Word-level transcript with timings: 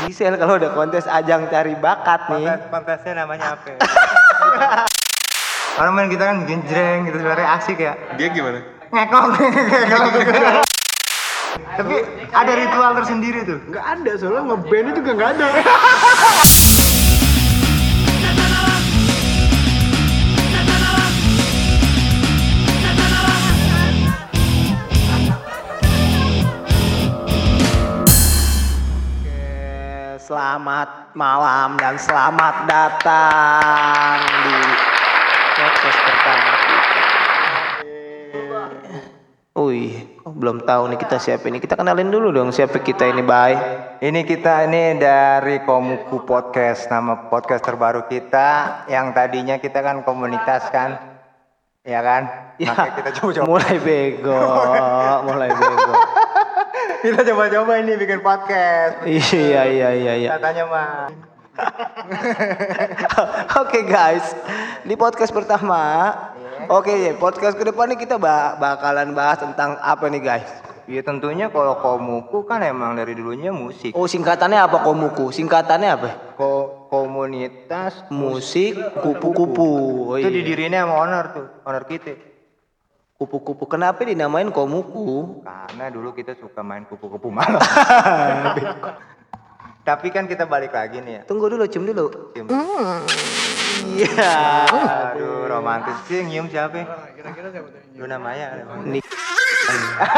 Gisel 0.00 0.40
kalau 0.40 0.56
udah 0.56 0.72
kontes 0.72 1.04
ajang 1.04 1.52
cari 1.52 1.76
bakat 1.76 2.24
nih. 2.32 2.48
Kontes, 2.48 2.64
kontesnya 2.72 3.12
namanya 3.24 3.60
apa? 3.60 3.66
ya? 3.68 3.76
Orang 5.80 5.92
main 5.96 6.08
kita 6.08 6.24
kan 6.32 6.48
genjreng 6.48 7.04
gitu 7.08 7.16
sebenarnya 7.20 7.48
asik 7.60 7.76
ya. 7.76 7.92
Dia 8.16 8.32
gimana? 8.32 8.64
Ngekok. 8.88 9.24
Tapi 11.76 11.96
ada 12.32 12.52
ritual 12.56 12.92
tersendiri 13.04 13.44
tuh. 13.44 13.60
Nggak 13.68 13.84
ada, 13.84 14.10
soalnya 14.16 14.42
ngeband 14.52 14.88
juga 14.96 15.10
nggak 15.12 15.30
ada. 15.36 15.46
Selamat 30.32 31.12
malam 31.12 31.76
dan 31.76 32.00
selamat 32.00 32.64
datang 32.64 34.16
di 34.48 34.56
podcast 35.60 35.98
pertama 36.08 36.52
kita. 36.56 37.04
Wih, 39.60 39.92
kok 40.24 40.32
belum 40.32 40.64
tahu 40.64 40.88
nih 40.88 40.96
kita 41.04 41.20
siapa 41.20 41.52
ini. 41.52 41.60
Kita 41.60 41.76
kenalin 41.76 42.08
dulu 42.08 42.32
dong 42.32 42.48
siapa 42.48 42.80
kita 42.80 43.12
ini, 43.12 43.20
Bay. 43.20 43.60
Ini 44.00 44.24
kita 44.24 44.64
ini 44.72 44.96
dari 44.96 45.60
Komuku 45.68 46.24
Podcast, 46.24 46.88
nama 46.88 47.28
podcast 47.28 47.68
terbaru 47.68 48.08
kita 48.08 48.88
yang 48.88 49.12
tadinya 49.12 49.60
kita 49.60 49.84
kan 49.84 50.00
komunitas 50.00 50.64
kan, 50.72 50.96
ya 51.84 52.00
kan? 52.00 52.56
Ya, 52.56 52.72
kita 52.72 53.20
coba-coba. 53.20 53.44
mulai 53.52 53.76
bego, 53.84 54.40
mulai 55.28 55.52
bego. 55.52 55.92
kita 57.02 57.26
coba-coba 57.34 57.82
ini 57.82 57.98
bikin 57.98 58.22
podcast. 58.22 59.02
Iya, 59.02 59.66
iya, 59.66 59.88
iya, 59.90 60.12
iya. 60.22 60.28
Katanya 60.38 60.64
mah. 60.70 61.10
Oke 63.62 63.84
guys, 63.84 64.24
di 64.86 64.94
podcast 64.96 65.34
pertama, 65.34 66.14
oke 66.72 66.88
ya 66.88 67.12
podcast 67.12 67.60
ke 67.60 67.64
depan 67.68 67.92
nih 67.92 68.08
kita 68.08 68.16
ba- 68.16 68.56
bakalan 68.56 69.12
bahas 69.12 69.44
tentang 69.44 69.76
apa 69.84 70.08
nih 70.08 70.22
guys? 70.24 70.48
Ya 70.88 71.04
tentunya 71.04 71.52
kalau 71.52 71.76
Komuku 71.76 72.48
kan 72.48 72.64
emang 72.64 72.96
dari 72.96 73.12
dulunya 73.12 73.52
musik. 73.52 73.92
Oh 73.92 74.08
singkatannya 74.08 74.64
apa 74.64 74.80
komuku? 74.80 75.28
Singkatannya 75.28 75.88
apa? 75.92 76.10
Ko 76.40 76.88
komunitas 76.88 78.08
Musik 78.08 78.72
kupu-kupu. 79.04 79.68
Oh, 80.08 80.16
itu 80.16 80.32
iya. 80.32 80.36
didirinya 80.40 80.88
sama 80.88 80.94
owner 81.04 81.24
tuh, 81.36 81.46
owner 81.68 81.84
kita. 81.84 82.31
Kupu-kupu. 83.22 83.70
Kenapa 83.70 84.02
dinamain 84.02 84.50
komuku? 84.50 85.38
Karena 85.46 85.86
dulu 85.88 86.10
kita 86.10 86.34
suka 86.34 86.58
main 86.58 86.82
kupu-kupu 86.82 87.30
malam. 87.30 87.62
Tapi 89.86 90.10
kan 90.10 90.26
kita 90.26 90.42
balik 90.42 90.74
lagi 90.74 90.98
nih 90.98 91.12
ya. 91.12 91.22
Tunggu 91.22 91.46
dulu, 91.46 91.62
cium 91.66 91.86
dulu. 91.86 92.10
Cium. 92.34 92.50
Iya. 93.94 94.34
Aduh, 95.14 95.46
romantis 95.46 95.94
sih 96.06 96.22
nyium 96.22 96.50
siapa? 96.50 96.82
Kira-kira 97.14 97.50
siapa 97.50 97.68
tuh? 97.70 97.82
Luna 97.94 98.18
Maya. 98.18 98.58
Nih. 98.82 99.02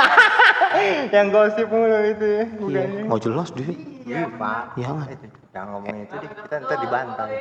Yang 1.14 1.27
gosip 1.28 1.69
mulu 1.69 1.98
itu 2.06 2.25
ya. 2.25 2.44
Iya. 2.48 3.05
Mau 3.05 3.20
jelas 3.20 3.52
deh. 3.52 3.69
Iya, 4.05 4.32
Pak. 4.32 4.80
Jangan. 4.80 5.06
Itu, 5.12 5.27
Jangan 5.52 5.69
ngomong 5.70 5.97
itu 5.98 6.14
deh, 6.19 6.30
kita 6.41 6.55
ntar 6.58 6.77
dibantai. 6.80 7.36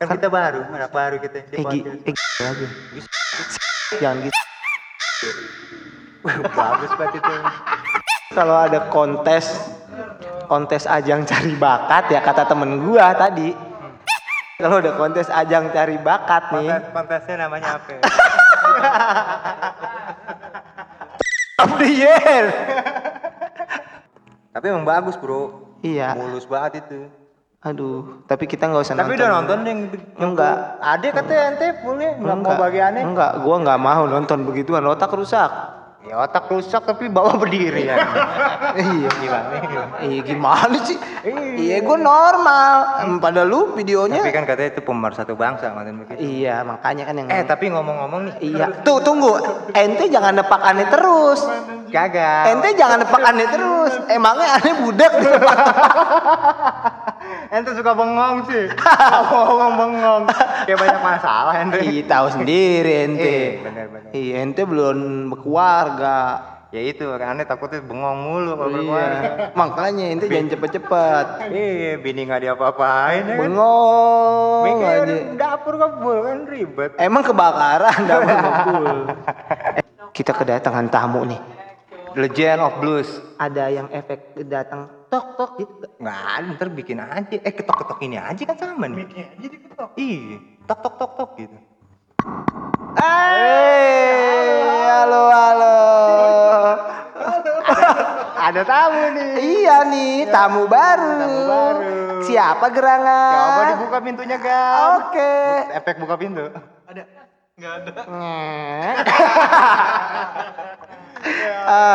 Kan 0.00 0.06
kita 0.08 0.28
baru, 0.28 0.60
anak 0.66 0.88
baru 0.90 1.16
kita. 1.20 1.36
di 1.46 1.52
Eh, 1.52 1.62
gi, 1.62 1.78
podcast. 1.84 2.00
eh, 2.00 2.12
gi- 2.16 2.42
lagi. 2.42 2.66
Jangan 4.00 4.16
gitu. 4.24 4.40
Bagus 6.56 6.92
banget 6.98 7.14
itu. 7.18 7.34
Kalau 8.32 8.56
ada 8.56 8.88
kontes 8.88 9.46
kontes 10.48 10.84
ajang 10.84 11.24
cari 11.24 11.56
bakat 11.56 12.12
ya 12.12 12.20
kata 12.20 12.44
temen 12.48 12.80
gua 12.84 13.12
tadi. 13.16 13.52
Kalau 14.60 14.78
ada 14.78 14.94
kontes 14.94 15.26
ajang 15.26 15.74
cari 15.74 15.98
bakat 15.98 16.54
nih, 16.54 16.70
Kontes, 16.70 16.94
kontesnya 16.94 17.36
namanya 17.48 17.82
apa? 17.82 17.88
ya? 17.90 18.00
of 21.66 21.70
the 21.82 21.90
year. 21.90 22.44
Tapi 24.52 24.64
emang 24.68 24.86
bagus, 24.86 25.18
Bro. 25.18 25.72
Iya. 25.82 26.14
Mulus 26.14 26.46
banget 26.46 26.86
itu. 26.86 27.10
Aduh, 27.62 28.26
tapi 28.26 28.50
kita 28.50 28.66
nggak 28.66 28.82
usah 28.82 28.98
Tapi 28.98 29.14
nonton. 29.14 29.18
udah 29.22 29.28
nonton 29.38 29.56
deh 29.62 29.70
yang 29.70 29.80
Enggak. 30.18 30.56
Ada 30.82 31.06
katanya 31.14 31.42
ente 31.46 31.66
boleh 31.78 32.10
nggak 32.18 32.36
mau 32.42 32.52
bagi 32.58 32.80
aneh. 32.82 33.02
Enggak, 33.06 33.32
gua 33.38 33.56
nggak 33.62 33.78
mau 33.78 34.02
nonton 34.10 34.38
begituan, 34.42 34.82
otak 34.82 35.14
rusak. 35.14 35.50
Ya 36.02 36.18
otak 36.18 36.50
rusak 36.50 36.82
tapi 36.82 37.06
bawa 37.06 37.38
berdiri 37.38 37.86
ya. 37.86 38.02
iya. 38.74 39.06
Gimana? 39.14 39.54
Iya 40.02 40.20
gimana 40.26 40.76
sih? 40.82 40.98
Iya 41.54 41.86
gua 41.86 41.94
normal. 41.94 42.76
Em, 43.06 43.22
Pada 43.22 43.46
lu 43.46 43.78
videonya. 43.78 44.26
Tapi 44.26 44.34
kan 44.34 44.42
katanya 44.42 44.74
itu 44.74 44.82
pemersatu 44.82 45.38
bangsa 45.38 45.70
ngatain 45.70 46.02
begitu. 46.02 46.18
Iya, 46.18 46.66
makanya 46.66 47.06
kan 47.06 47.14
yang 47.14 47.30
Eh 47.30 47.46
tapi 47.46 47.70
ngomong-ngomong 47.70 48.20
nih, 48.26 48.34
Iya. 48.42 48.82
Tuh 48.82 48.98
tunggu. 49.06 49.38
Ente 49.70 50.10
jangan 50.10 50.34
nepak 50.34 50.58
aneh 50.58 50.90
terus. 50.90 51.46
gagal. 51.94 52.58
Ente 52.58 52.74
jangan 52.74 53.06
nepak 53.06 53.22
aneh 53.22 53.46
terus. 53.46 53.92
Emangnya 54.10 54.58
aneh 54.58 54.74
budak. 54.82 55.12
Ente 57.52 57.76
suka 57.76 57.92
bengong 57.92 58.48
sih. 58.48 58.64
Ngomong 59.28 59.72
bengong. 59.76 60.22
Kayak 60.64 60.78
banyak 60.80 61.02
masalah 61.04 61.54
ente. 61.60 61.84
Iya 61.84 62.02
tahu 62.08 62.26
sendiri 62.32 62.92
ente. 63.04 63.28
Eh, 63.28 63.48
bener-bener. 63.60 64.08
Iya 64.10 64.34
ente 64.40 64.62
belum 64.64 65.28
berkeluarga. 65.28 66.20
Ya 66.72 66.80
itu, 66.80 67.04
kan 67.04 67.36
aneh 67.36 67.44
takutnya 67.44 67.84
bengong 67.84 68.18
mulu 68.24 68.56
kalau 68.56 68.72
berkeluarga. 68.72 69.20
Iya. 69.20 69.52
Makanya 69.52 70.04
ente 70.08 70.24
jangan 70.24 70.48
cepet-cepet. 70.48 71.26
Iya, 71.52 71.92
bini 72.00 72.20
nggak 72.24 72.40
diapa-apain 72.40 73.20
ya 73.20 73.34
kan. 73.36 73.38
Bengong 73.44 74.64
Mikir 74.64 74.88
aja. 75.04 75.16
dapur 75.36 75.74
kebul 75.76 76.16
kan 76.24 76.38
ribet. 76.48 76.90
Emang 76.96 77.20
kebakaran 77.20 77.98
dapur 78.08 78.32
ngebul. 78.32 78.86
Eh, 79.76 79.84
Kita 80.10 80.32
kedatangan 80.32 80.88
tamu 80.88 81.28
nih. 81.28 81.40
Legend 82.16 82.64
of 82.64 82.80
Blues. 82.80 83.08
Ada 83.36 83.68
yang 83.68 83.92
efek 83.92 84.40
datang 84.42 85.01
tok 85.12 85.26
tok 85.36 85.50
gitu. 85.60 85.84
Nggak 86.00 86.20
ada, 86.24 86.48
ntar 86.56 86.68
bikin 86.72 86.98
aja. 87.04 87.36
Eh 87.44 87.52
ketok-ketok 87.52 88.00
ini 88.00 88.16
aja 88.16 88.42
kan 88.48 88.56
sama 88.56 88.88
nih. 88.88 89.04
Bikin 89.04 89.24
aja 89.28 89.46
diketok. 89.52 89.90
Iya, 90.00 90.36
tok 90.64 90.78
tok 90.80 90.94
tok 90.96 91.12
tok 91.20 91.30
gitu. 91.36 91.56
Hey, 92.96 94.64
halo 94.88 95.22
halo. 95.28 95.76
Ada 98.48 98.62
tamu 98.64 99.02
nih. 99.12 99.30
Iya 99.38 99.76
nih, 99.86 100.14
tamu 100.32 100.64
baru. 100.64 101.12
tamu 101.20 101.40
baru. 101.44 101.92
Siapa 102.24 102.66
gerangan? 102.72 103.36
Coba 103.36 103.62
dibuka 103.68 103.98
pintunya, 104.00 104.36
Gan. 104.40 104.76
Oke. 104.96 105.32
Efek 105.76 106.00
buka 106.00 106.16
pintu. 106.16 106.48
Ngek. 107.52 107.84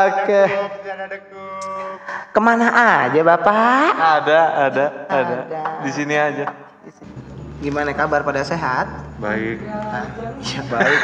Oke. 0.05 0.41
Ke 2.29 2.39
mana 2.39 2.69
aja 2.69 3.19
bapak? 3.25 3.89
Ada, 3.97 4.69
ada, 4.69 4.85
ada. 5.09 5.35
Ada. 5.41 5.81
Di 5.81 5.91
sini 5.97 6.13
aja. 6.13 6.53
Gimana 7.57 7.89
kabar 7.97 8.21
pada 8.21 8.45
sehat? 8.45 8.85
Baik. 9.17 9.65
Iya 10.45 10.61
baik. 10.69 10.99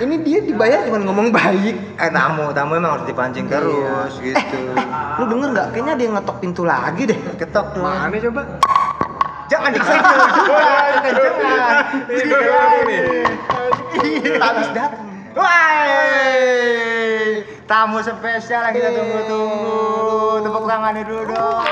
Ini 0.00 0.14
dia 0.24 0.38
dibayar 0.48 0.88
cuma 0.88 1.04
ngomong 1.04 1.28
baik. 1.28 2.00
Eh 2.00 2.08
tamu, 2.08 2.56
tamu 2.56 2.80
emang 2.80 2.96
harus 2.96 3.04
dipancing 3.04 3.52
terus 3.52 4.16
gitu. 4.24 4.72
Lu 5.20 5.28
denger 5.28 5.52
nggak? 5.52 5.76
Kayaknya 5.76 5.94
dia 6.00 6.08
ngetok 6.08 6.40
pintu 6.40 6.64
lagi 6.64 7.04
deh. 7.04 7.20
Ketok 7.36 7.76
dong. 7.76 7.84
Mana 7.84 8.16
coba? 8.16 8.48
Jangan 9.44 9.76
disentuh 9.76 10.16
juga, 10.40 10.72
jangan. 11.04 11.84
Habis 14.44 14.68
datang. 14.74 15.06
Wah, 15.34 15.82
tamu 17.66 17.98
spesial 18.06 18.70
yang 18.70 18.74
kita 18.74 18.90
tunggu-tunggu. 18.94 19.82
Tepuk 20.46 20.64
tangannya 20.70 21.02
dulu 21.02 21.22
dong. 21.34 21.66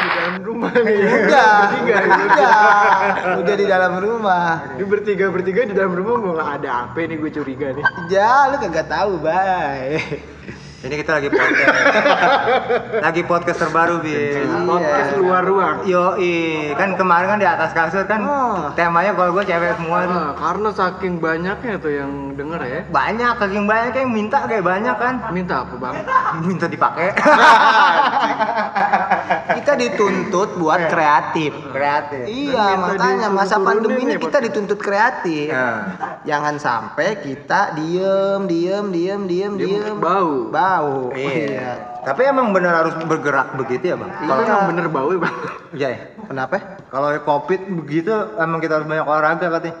di 0.00 0.08
dalam 0.16 0.36
rumah 0.40 0.72
nih. 0.72 1.04
Udah, 1.04 1.52
Bertiga, 1.68 1.98
udah, 2.00 2.56
udah 3.44 3.54
di 3.60 3.66
dalam 3.68 3.92
rumah. 4.00 4.48
Ini 4.80 4.84
bertiga 4.88 5.24
bertiga 5.28 5.60
di 5.68 5.74
dalam 5.76 5.92
rumah 5.92 6.14
mau 6.16 6.32
nggak 6.32 6.50
ada 6.64 6.70
apa 6.88 6.98
nih 7.04 7.16
gue 7.20 7.30
curiga 7.36 7.68
nih. 7.76 7.84
Ya, 8.08 8.48
lu 8.48 8.56
kagak 8.56 8.88
tahu, 8.88 9.20
bay. 9.20 10.00
Ini 10.80 10.96
kita 10.96 11.20
lagi 11.20 11.28
podcast. 11.28 11.76
lagi 13.04 13.22
podcast 13.28 13.58
terbaru, 13.60 14.00
Bi. 14.00 14.16
Podcast 14.64 15.12
luar 15.20 15.44
ruang. 15.44 15.76
Yo, 15.84 16.16
kan 16.72 16.96
kemarin 16.96 17.36
kan 17.36 17.36
di 17.36 17.44
atas 17.44 17.76
kasur 17.76 18.08
kan 18.08 18.24
Oh. 18.24 18.72
temanya 18.72 19.12
kalau 19.12 19.36
gue 19.36 19.44
cewek 19.44 19.76
semua 19.76 20.08
tuh. 20.08 20.16
Nah, 20.16 20.32
karena 20.32 20.68
saking 20.72 21.20
banyaknya 21.20 21.76
tuh 21.76 21.92
yang 21.92 22.32
denger 22.32 22.60
ya. 22.64 22.80
Banyak, 22.88 23.32
saking 23.36 23.68
banyak 23.68 23.92
yang 23.92 24.08
minta 24.08 24.40
kayak 24.48 24.64
banyak 24.64 24.96
kan. 24.96 25.14
Minta 25.36 25.68
apa 25.68 25.74
bang? 25.76 25.94
Minta 26.48 26.64
dipakai. 26.64 27.12
Kita 29.50 29.72
dituntut 29.74 30.56
buat 30.56 30.88
kreatif. 30.88 31.52
Kreatif. 31.70 32.24
Iya, 32.24 32.76
makanya 32.76 33.28
masa 33.28 33.56
pandemi 33.56 34.02
ini 34.02 34.16
ya, 34.16 34.20
kita 34.20 34.38
dituntut 34.40 34.76
kreatif. 34.76 35.50
Nah. 35.50 35.96
Jangan 36.22 36.56
sampai 36.56 37.20
kita 37.20 37.72
diem, 37.74 38.44
diem, 38.44 38.86
diem, 38.90 39.20
diem, 39.24 39.52
Diem, 39.56 39.96
bau. 39.96 40.48
Bau. 40.48 41.12
Iya. 41.12 42.00
Tapi 42.00 42.22
emang 42.24 42.50
bener 42.50 42.72
harus 42.72 42.96
bergerak 43.04 43.56
begitu 43.56 43.92
ya 43.92 43.96
bang? 43.96 44.08
Itu 44.20 44.32
emang 44.32 44.68
bener 44.72 44.86
bau 44.88 45.08
ya 45.10 45.20
bang. 45.20 45.36
Iya 45.70 45.88
ya. 45.88 46.00
Kenapa? 46.24 46.56
Kalau 46.88 47.08
covid 47.22 47.60
begitu 47.84 48.10
emang 48.36 48.58
kita 48.58 48.80
harus 48.80 48.88
banyak 48.88 49.04
olahraga 49.04 49.46
katanya. 49.50 49.76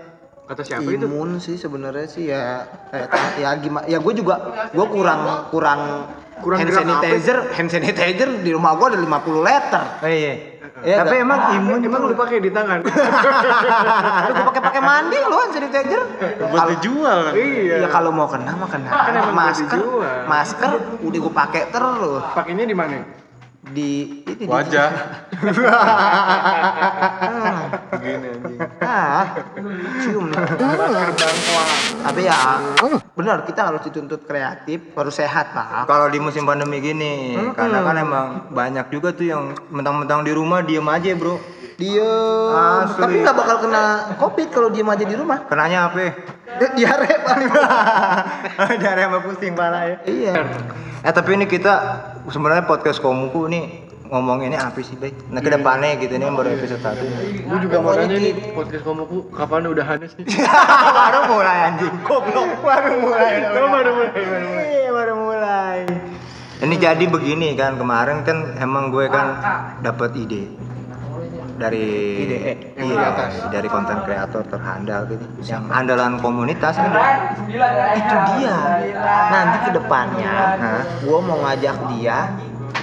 Kata 0.50 0.66
siapa 0.66 0.82
itu? 0.90 1.06
Imun 1.06 1.38
sih 1.38 1.54
sebenarnya 1.54 2.10
sih 2.10 2.26
ya 2.26 2.66
kayak 2.90 3.06
ta- 3.06 3.38
ya 3.38 3.54
gimana 3.54 3.86
ya 3.86 4.02
gue 4.02 4.14
juga 4.18 4.34
gue 4.74 4.86
kurang 4.90 5.46
kurang 5.54 6.10
Kurang 6.40 6.58
hand 6.58 6.68
gerak 6.68 6.80
apa? 6.80 6.92
sanitizer 6.98 7.38
hand 7.52 7.68
sanitizer 7.68 8.30
di 8.40 8.50
rumah 8.50 8.72
gue 8.74 8.86
ada 8.88 8.98
50 8.98 9.06
liter 9.40 9.84
Oh, 10.00 10.08
iya. 10.08 10.34
Iya 10.80 10.96
Tapi 10.96 11.12
nggak? 11.12 11.24
emang 11.24 11.40
imun 11.54 11.78
Emang 11.82 12.00
lu 12.02 12.14
pakai 12.14 12.40
di 12.40 12.48
tangan? 12.48 12.80
Aduh, 14.24 14.32
gue 14.32 14.44
pakai 14.46 14.62
pakai 14.62 14.80
mandi 14.80 15.18
lo 15.20 15.36
hand 15.36 15.52
sanitizer 15.52 16.02
Buat 16.42 16.62
dijual 16.72 17.18
kan. 17.22 17.32
iya. 17.34 17.74
ya 17.80 17.88
kalau 17.88 18.10
mau 18.10 18.24
kena 18.24 18.52
mah 18.54 18.64
kena 18.66 18.88
Kan 18.88 19.14
masker 19.30 19.80
masker 20.24 20.72
udah 21.00 21.18
gue 21.20 21.32
pakai 21.34 21.62
terus 21.68 22.22
Pakainya 22.32 22.64
di 22.64 22.72
mana? 22.72 22.96
Di 23.62 24.24
di- 24.24 24.48
Wajah. 24.48 24.88
Ah, 27.30 27.68
Begini 27.92 28.28
anjing. 28.30 28.58
ah. 28.80 29.24
Cium 30.00 30.26
tapi 32.00 32.20
ya 32.24 32.60
benar 33.12 33.44
kita 33.44 33.60
harus 33.62 33.84
dituntut 33.84 34.24
kreatif 34.24 34.80
harus 34.92 35.12
sehat 35.12 35.52
pak. 35.52 35.84
Kalau 35.84 36.08
di 36.08 36.18
musim 36.18 36.44
pandemi 36.44 36.80
gini, 36.80 37.36
karena 37.52 37.80
kan 37.80 37.96
emang 37.96 38.26
banyak 38.50 38.88
juga 38.88 39.12
tuh 39.12 39.26
yang 39.26 39.42
mentang-mentang 39.68 40.24
di 40.24 40.32
rumah 40.32 40.60
diem 40.60 40.84
aja 40.84 41.12
bro. 41.12 41.36
Dia 41.80 42.12
Asli. 42.84 43.00
tapi 43.00 43.14
nggak 43.24 43.36
bakal 43.36 43.56
kena 43.64 43.82
covid 44.20 44.48
kalau 44.52 44.68
diem 44.68 44.84
aja 44.84 45.04
di 45.08 45.16
rumah 45.16 45.38
Kenanya 45.48 45.88
apa? 45.88 45.96
Eh, 46.04 46.12
diare 46.76 47.08
paling 47.24 47.48
Dari 48.84 49.00
sama 49.00 49.18
pusing 49.24 49.56
pala 49.56 49.88
ya. 49.88 49.96
iya 50.04 50.34
Eh 51.00 51.12
tapi 51.16 51.32
ini 51.32 51.48
kita 51.48 51.72
sebenarnya 52.28 52.68
podcast 52.68 53.00
komuku 53.00 53.48
nih 53.48 53.64
ngomonginnya 54.10 54.60
apa 54.60 54.82
sih 54.82 54.98
baik? 54.98 55.32
Nah 55.32 55.40
ke 55.40 55.48
depannya 55.48 55.96
gitu 55.96 56.12
ini 56.12 56.28
baru 56.28 56.50
episode 56.52 56.82
satu. 56.82 57.06
Gue 57.40 57.58
juga 57.62 57.78
mau 57.78 57.94
nanya 57.94 58.18
nih 58.18 58.52
podcast 58.52 58.84
komuku 58.84 59.30
kapan 59.32 59.70
udahannya 59.70 60.10
sih? 60.10 60.26
baru 60.98 61.20
mulai 61.30 61.58
anjing. 61.72 61.94
Goblok. 62.04 62.48
Baru 62.60 62.92
mulai. 63.00 63.32
Oh, 63.48 63.68
baru 63.70 63.90
mulai, 63.94 64.10
baru 64.12 64.46
mulai. 64.50 64.66
Iya, 64.68 64.90
baru 64.92 65.14
mulai. 65.16 65.80
Ini 66.60 66.74
jadi 66.76 67.04
begini 67.08 67.56
kan 67.56 67.80
kemarin 67.80 68.20
kan 68.20 68.60
emang 68.60 68.92
gue 68.92 69.08
kan 69.08 69.40
dapat 69.80 70.12
ide 70.12 70.52
dari 71.60 71.84
Ide, 72.18 72.36
yang 72.74 72.88
iya, 72.88 73.06
atas. 73.06 73.32
dari 73.46 73.68
konten 73.68 74.00
kreator 74.00 74.42
terhandal 74.44 75.04
gitu. 75.06 75.24
Yang 75.44 75.64
andalan 75.68 76.16
komunitas 76.18 76.72
kan? 76.74 76.88
Itu 77.92 78.16
dia. 78.34 78.56
Nanti 79.28 79.56
ke 79.62 79.70
depannya 79.70 80.32
Hah? 80.56 80.82
gue 80.98 81.18
mau 81.20 81.38
ngajak 81.38 81.76
dia 81.92 82.32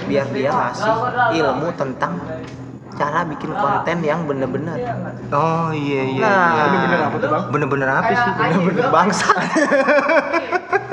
biar 0.06 0.26
dia 0.30 0.48
ngasih 0.48 0.94
ilmu 1.34 1.68
tentang 1.74 2.16
cara 2.94 3.22
bikin 3.24 3.50
konten 3.52 3.96
yang 4.00 4.24
bener-bener. 4.24 4.78
Oh 5.28 5.70
iya 5.70 6.02
iya 6.08 6.22
Nah, 6.22 6.46
iya. 6.48 6.62
bener-bener 6.64 7.00
apa 7.04 7.16
tuh, 7.16 7.28
Bang? 7.28 7.42
bener-bener 7.50 7.88
apa 7.88 8.10
sih? 8.10 8.30
Bener-bener 8.32 8.86
bangsa 8.88 9.28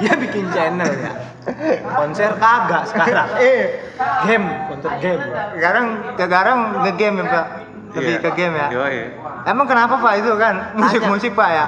dia 0.00 0.12
bikin 0.16 0.48
channel 0.50 0.88
ya. 0.88 1.12
Konser 1.84 2.32
kagak 2.36 2.82
sekarang. 2.88 3.28
Eh. 3.36 3.62
Game 4.24 4.46
konser 4.68 4.92
game. 4.98 5.22
Sekarang 5.54 5.86
sekarang 6.16 6.58
ngegame 6.82 7.20
ya 7.20 7.26
pak. 7.28 7.46
Lebih 7.90 8.14
Iya. 8.16 8.22
ke 8.22 8.30
game 8.38 8.54
ya. 8.54 8.68
Yoi. 8.70 8.98
emang 9.44 9.66
kenapa 9.66 9.98
pak 9.98 10.14
itu 10.22 10.30
kan? 10.38 10.54
Musik 10.78 11.02
musik 11.04 11.32
pak 11.34 11.50
ya? 11.50 11.64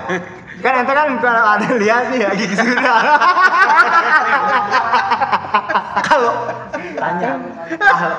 Kan 0.62 0.73
ente 0.79 0.93
kan 0.94 1.08
kalau 1.19 1.43
ada 1.43 1.67
lihat 1.75 2.14
nih 2.14 2.23
ya 2.23 2.31
gigi 2.38 2.55
sudah 2.62 2.96
kalau 6.08 6.32
tanya. 6.96 7.31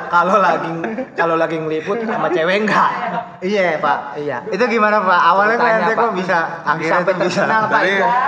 Kalau- 0.09 0.41
lagi 0.43 0.71
kalau 1.15 1.35
lagi 1.39 1.55
ngeliput 1.55 2.03
sama 2.03 2.27
cewek 2.29 2.67
enggak? 2.67 2.89
Iya 3.39 3.79
pak. 3.79 3.99
Iya. 4.19 4.37
Itu 4.49 4.63
gimana 4.67 4.99
pak? 5.03 5.19
Awalnya 5.19 5.55
kan 5.55 5.71
ente 5.83 5.93
kok 5.93 6.03
Pak. 6.03 6.15
bisa 6.17 6.39
akhirnya 6.63 6.93
Sampai 6.99 7.13
tuh 7.13 7.21
bisa. 7.27 7.41
terkenal, 7.43 7.63
Pak. 7.69 7.81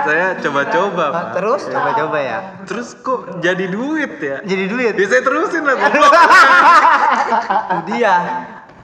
Saya 0.06 0.26
coba-coba, 0.40 1.04
Pak. 1.12 1.24
terus? 1.36 1.62
Coba-coba 1.68 2.18
ya. 2.20 2.38
Terus 2.64 2.88
kok 2.98 3.20
jadi 3.40 3.64
duit 3.68 4.12
ya? 4.18 4.36
jadi 4.44 4.64
duit? 4.70 4.92
Ya 4.96 5.06
saya 5.06 5.22
terusin 5.22 5.62
lah, 5.66 5.74
dia 7.88 8.14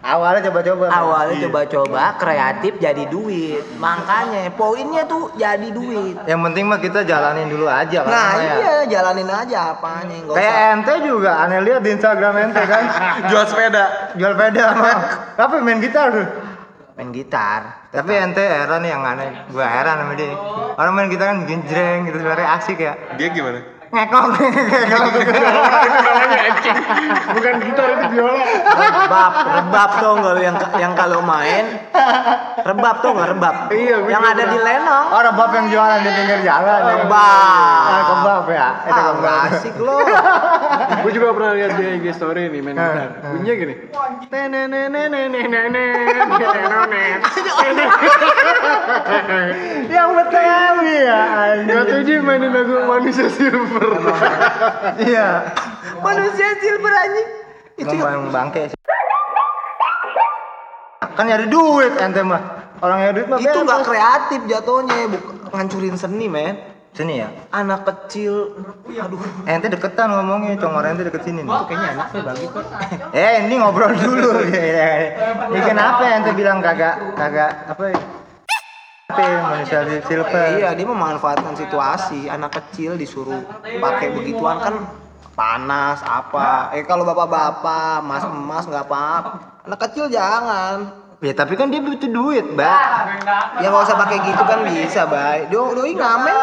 awalnya 0.03 0.43
coba-coba 0.45 0.85
awalnya 0.91 1.35
Iya. 1.39 1.45
coba-coba 1.47 2.03
kreatif 2.19 2.73
jadi 2.77 3.07
duit. 3.07 3.63
Makanya 3.79 4.51
poinnya 4.53 5.07
tuh 5.07 5.31
jadi 5.35 5.69
duit. 5.71 6.19
Yang 6.27 6.41
penting 6.51 6.65
mah 6.67 6.79
kita 6.79 7.07
jalanin 7.07 7.47
dulu 7.47 7.67
aja 7.67 8.03
kan 8.03 8.11
nah 8.11 8.31
ya. 8.37 8.55
iya 8.59 8.75
jalanin 8.91 9.31
aja 9.31 9.59
apanya 9.73 10.17
nggak 10.27 10.35
kayak 10.35 10.51
usah 10.53 10.73
ente 10.75 10.95
juga 11.03 11.31
aneh 11.41 11.59
lihat 11.63 11.81
di 11.81 11.91
Instagram 11.95 12.35
ente 12.41 12.63
kan. 12.63 12.85
Jual 13.31 13.45
sepeda. 13.47 13.85
jual 14.15 14.33
sepeda 14.35 14.65
mah 14.75 14.97
tapi 15.35 15.63
main 15.63 15.79
gitar. 15.79 16.11
Tuh 16.11 16.27
main 16.93 17.09
gitar. 17.09 17.89
Tapi 17.89 18.13
ente 18.13 18.43
heran 18.43 18.85
yang 18.85 19.01
aneh. 19.01 19.49
Gua 19.49 19.65
heran 19.65 19.97
sama 19.97 20.13
dia. 20.13 20.35
Orang 20.77 20.93
main 20.93 21.09
gitar 21.09 21.33
kan 21.33 21.47
bikin 21.47 21.65
jreng 21.65 22.05
gitu 22.07 22.21
sebenarnya 22.21 22.49
asik 22.59 22.79
ya. 22.79 22.93
Dia 23.17 23.29
gimana? 23.31 23.61
Ngekok 23.93 24.25
ngekok 24.33 25.05
Bukan 27.33 27.55
gitar 27.61 27.89
itu 27.93 28.07
biola. 28.13 28.45
rebab 28.73 29.33
rebab 29.53 29.91
tuh 30.01 30.13
nggak 30.17 30.35
yang 30.41 30.57
yang 30.79 30.93
kalau 30.95 31.21
main 31.21 31.65
rebab 32.59 32.97
tuh 33.01 33.11
nggak 33.13 33.29
rebab 33.37 33.55
Iya, 33.69 33.97
yang 34.09 34.23
ada 34.23 34.45
di 34.49 34.59
lenong 34.59 35.07
oh 35.09 35.21
rebab 35.21 35.51
yang 35.53 35.67
jualan 35.69 36.01
di 36.01 36.11
pinggir 36.11 36.41
jalan 36.41 36.81
ya. 36.83 36.95
Kebab. 37.03 37.83
ah, 37.85 38.03
kebab 38.09 38.45
ya 38.49 38.69
itu 38.81 38.93
ah, 38.93 38.95
kebab 38.95 39.17
nggak 39.19 39.39
asik 39.51 39.75
lo 39.77 39.99
Gue 41.03 41.11
juga 41.11 41.35
pernah 41.35 41.53
lihat 41.53 41.73
di 41.77 41.85
IG 41.99 42.07
story 42.15 42.47
nih 42.47 42.61
main 42.63 42.77
gitar. 42.79 43.11
Bunyinya 43.27 43.55
gini. 43.59 43.75
yang 49.89 50.09
betawi 50.15 50.95
ya 51.03 51.21
anjing. 51.53 51.69
Gak 51.69 51.85
tau 51.87 52.01
dia 52.03 52.19
mainin 52.21 52.51
lagu 52.53 52.75
manusia 52.87 53.27
silver. 53.29 53.82
Iya. 55.09 55.29
Manusia 56.03 56.49
silver 56.59 56.93
anjing. 56.93 57.29
Itu 57.79 57.95
bang 57.99 58.25
bangke 58.31 58.63
sih. 58.71 58.79
Kan 61.13 61.29
nyari 61.29 61.47
duit 61.51 61.93
ente 62.01 62.25
mah 62.25 62.41
orang 62.81 62.99
nyari 63.05 63.15
duit 63.21 63.29
mah 63.29 63.39
itu 63.39 63.59
nggak 63.59 63.81
kreatif 63.85 64.41
jatuhnya 64.49 64.97
bukan 65.13 65.35
ngancurin 65.53 65.97
seni 65.97 66.27
men. 66.29 66.57
Sini 66.93 67.25
ya? 67.25 67.33
Anak 67.57 67.89
kecil. 67.89 68.53
Aduh. 68.85 69.17
Ente 69.49 69.73
deketan 69.73 70.13
ngomongnya 70.13 70.61
congor 70.61 70.85
ente 70.85 71.09
deket 71.09 71.25
sini 71.25 71.41
nih. 71.41 71.49
Kayaknya 71.65 71.89
anaknya 71.97 72.21
bagi 72.21 72.47
kok 72.53 72.65
eh 73.17 73.35
ini 73.49 73.55
ngobrol 73.57 73.97
dulu. 73.97 74.45
Ya 74.53 75.09
ini 75.57 75.61
kenapa 75.65 76.05
ente 76.05 76.37
bilang 76.37 76.61
kagak 76.61 77.17
kagak 77.17 77.65
apa 77.73 77.85
ya 77.97 77.97
apa 77.97 78.05
ya, 78.05 78.22
manusia 79.21 79.81
silver. 80.09 80.63
Iya 80.63 80.73
dia 80.73 80.87
memanfaatkan 80.89 81.53
situasi. 81.59 82.31
Anak 82.33 82.57
kecil 82.57 82.97
disuruh 82.97 83.45
pakai 83.61 84.15
begituan 84.17 84.63
kan 84.63 84.75
panas 85.37 86.01
apa. 86.07 86.73
Eh 86.73 86.85
kalau 86.89 87.05
bapak-bapak 87.05 88.01
mas 88.05 88.25
emas 88.25 88.65
nggak 88.65 88.85
apa 88.89 89.05
anak 89.63 89.79
kecil 89.89 90.11
jangan 90.11 91.02
ya 91.23 91.33
tapi 91.33 91.55
kan 91.55 91.71
dia 91.71 91.79
butuh 91.79 92.05
duit 92.05 92.43
mbak. 92.49 92.83
Ya 93.57 93.71
nggak 93.71 93.85
usah 93.85 93.97
pakai 93.97 94.19
gitu 94.21 94.43
kan 94.43 94.59
bisa 94.65 95.07
bay 95.07 95.47
do 95.47 95.71
doi 95.71 95.95
ngamen. 95.95 96.35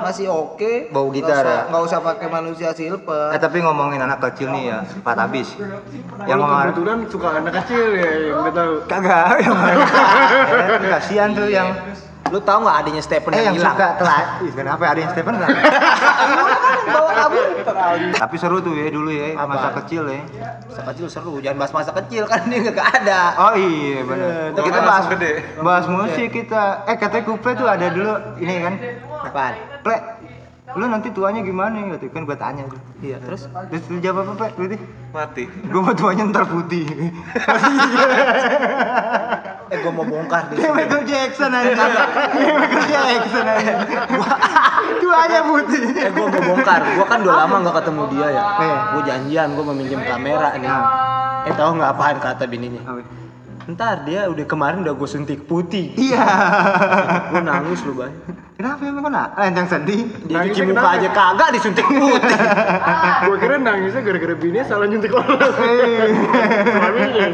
Masih 0.00 0.26
oke. 0.26 0.88
Bau 0.88 1.06
Nggak 1.06 1.16
gitar 1.20 1.36
usah- 1.38 1.52
ya? 1.54 1.60
nggak 1.68 1.82
usah 1.84 1.98
pakai 2.00 2.28
manusia 2.28 2.68
silver. 2.72 3.30
Eh 3.30 3.38
tapi 3.38 3.60
ngomongin 3.60 4.00
anak 4.00 4.18
kecil 4.22 4.48
nih 4.50 4.64
ya 4.66 4.78
Pak 4.98 5.14
Tabis. 5.14 5.48
Yang 6.24 6.38
ngomong 6.40 6.58
kebetulan 6.64 6.98
suka 7.06 7.28
anak 7.36 7.52
kecil 7.62 7.84
ya, 7.92 8.10
yang 8.26 8.48
tahu. 8.48 8.74
kagak 8.86 9.26
yang 9.38 9.56
kasihan 10.92 11.28
tuh 11.30 11.46
yang 11.46 11.68
lu 12.24 12.38
tahu 12.40 12.58
nggak 12.64 12.76
adanya 12.80 12.98
Stephen 12.98 13.30
eh 13.30 13.36
yang 13.36 13.46
yang 13.46 13.56
hilang? 13.56 13.76
suka 13.76 13.88
telat. 13.96 14.26
Ih, 14.40 14.52
kenapa 14.52 14.82
ada 14.86 14.98
yang 14.98 15.12
Stephen 15.12 15.34
kan 15.36 15.48
bawa 16.94 17.10
kabur. 17.12 17.44
Tapi 18.14 18.36
seru 18.36 18.58
tuh 18.58 18.72
ya 18.72 18.88
dulu 18.88 19.08
ya 19.08 19.36
masa 19.40 19.68
kecil 19.82 20.02
ya. 20.06 20.20
Masa 20.64 20.82
kecil 20.90 21.06
seru 21.06 21.34
jangan 21.38 21.56
bahas 21.58 21.72
masa 21.72 21.92
kecil 21.94 22.24
kan 22.24 22.40
dia 22.44 22.58
nggak 22.64 22.88
ada. 22.96 23.20
Oh 23.38 23.54
iya 23.54 24.00
benar 24.02 24.28
Eh, 24.50 24.62
kita 24.62 24.78
bahas 24.80 25.04
gede. 25.08 25.30
bahas 25.60 25.84
musik 25.86 26.28
kita. 26.30 26.82
Eh 26.84 26.96
katanya 26.96 27.24
kuple 27.24 27.52
tuh 27.54 27.66
ada 27.66 27.86
dulu 27.88 28.12
ini 28.38 28.54
kan. 28.58 28.74
Apaan? 29.22 29.54
Ple 29.80 29.98
lu 30.74 30.90
nanti 30.90 31.06
tuanya 31.08 31.38
gimana 31.38 31.86
gitu 31.94 32.10
kan 32.10 32.26
gua 32.26 32.34
tanya 32.34 32.66
tuh. 32.66 32.80
Iya 32.98 33.22
terus? 33.22 33.46
Terus 33.70 33.84
lu 33.86 34.02
jawab 34.02 34.26
apa 34.26 34.50
ple 34.50 34.50
berarti? 34.58 34.76
Mati. 35.12 35.44
gua 35.70 35.80
mau 35.82 35.94
tuanya 35.94 36.26
ntar 36.26 36.44
putih 36.44 36.82
eh 39.72 39.76
gua 39.80 39.92
mau 39.96 40.04
bongkar 40.04 40.52
di 40.52 40.60
Kayak 40.60 40.68
sini. 40.68 40.76
Michael 40.76 41.02
Jackson 41.08 41.50
aja. 41.56 41.72
Kayak 42.34 42.54
Michael 42.60 42.84
Jackson 42.88 43.46
aja. 43.48 43.74
Tuanya 45.00 45.40
putih 45.48 45.82
eh 45.96 46.10
gua 46.12 46.26
mau 46.28 46.42
bongkar. 46.52 46.80
Gua 46.96 47.06
kan 47.08 47.18
udah 47.24 47.36
lama 47.44 47.54
nggak 47.64 47.76
ketemu 47.80 48.02
dia 48.12 48.26
ya. 48.28 48.42
Iya. 48.60 48.76
gua 48.92 49.02
janjian 49.08 49.48
gua 49.56 49.64
mau 49.64 49.76
minjem 49.76 50.00
kamera 50.04 50.48
nih. 50.60 50.68
Nah. 50.68 50.84
eh 51.48 51.52
tahu 51.56 51.70
nggak 51.80 51.90
apaan 51.96 52.16
kata 52.20 52.44
bininya? 52.48 52.82
Ntar 53.64 54.04
dia 54.04 54.28
udah 54.28 54.44
kemarin 54.44 54.84
udah 54.84 54.92
gue 54.92 55.08
suntik 55.08 55.48
putih. 55.48 55.96
Iya. 55.96 56.20
gue 57.32 57.40
nangis 57.40 57.80
lu 57.88 57.96
bay. 57.96 58.12
Kenapa 58.54 58.86
emang 58.86 59.10
kena? 59.10 59.24
Eh, 59.34 59.50
yang 59.50 59.66
sedih. 59.66 60.00
Dia 60.30 60.46
cuci 60.46 60.62
muka 60.62 60.78
kenapa? 60.78 60.94
aja 60.94 61.08
kagak 61.10 61.48
disuntik 61.58 61.86
putih. 61.90 62.38
Gue 63.26 63.36
kira 63.42 63.58
nangisnya 63.58 63.98
gara-gara 63.98 64.34
bini 64.38 64.62
salah 64.62 64.86
nyuntik 64.86 65.10
orang. 65.10 65.42
Suaminya. 65.42 67.26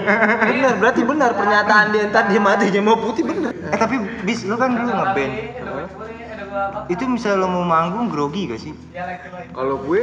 bener, 0.49 0.75
berarti 0.80 1.00
benar 1.04 1.30
pernyataan 1.37 1.92
dia 1.92 2.08
ntar 2.08 2.25
dia 2.32 2.40
mati 2.40 2.72
dia 2.72 2.80
mau 2.80 2.96
putih 2.96 3.28
bener. 3.28 3.52
Eh 3.52 3.76
tapi 3.76 4.00
bis 4.25 4.49
lu 4.49 4.56
kan 4.56 4.72
dulu 4.72 4.90
ngeband. 4.96 5.32
Itu 6.88 7.04
misal 7.04 7.37
lo 7.37 7.52
mau 7.52 7.68
manggung 7.68 8.08
grogi 8.08 8.49
gak 8.49 8.60
sih? 8.64 8.72
Kalau 9.52 9.76
gue 9.84 10.02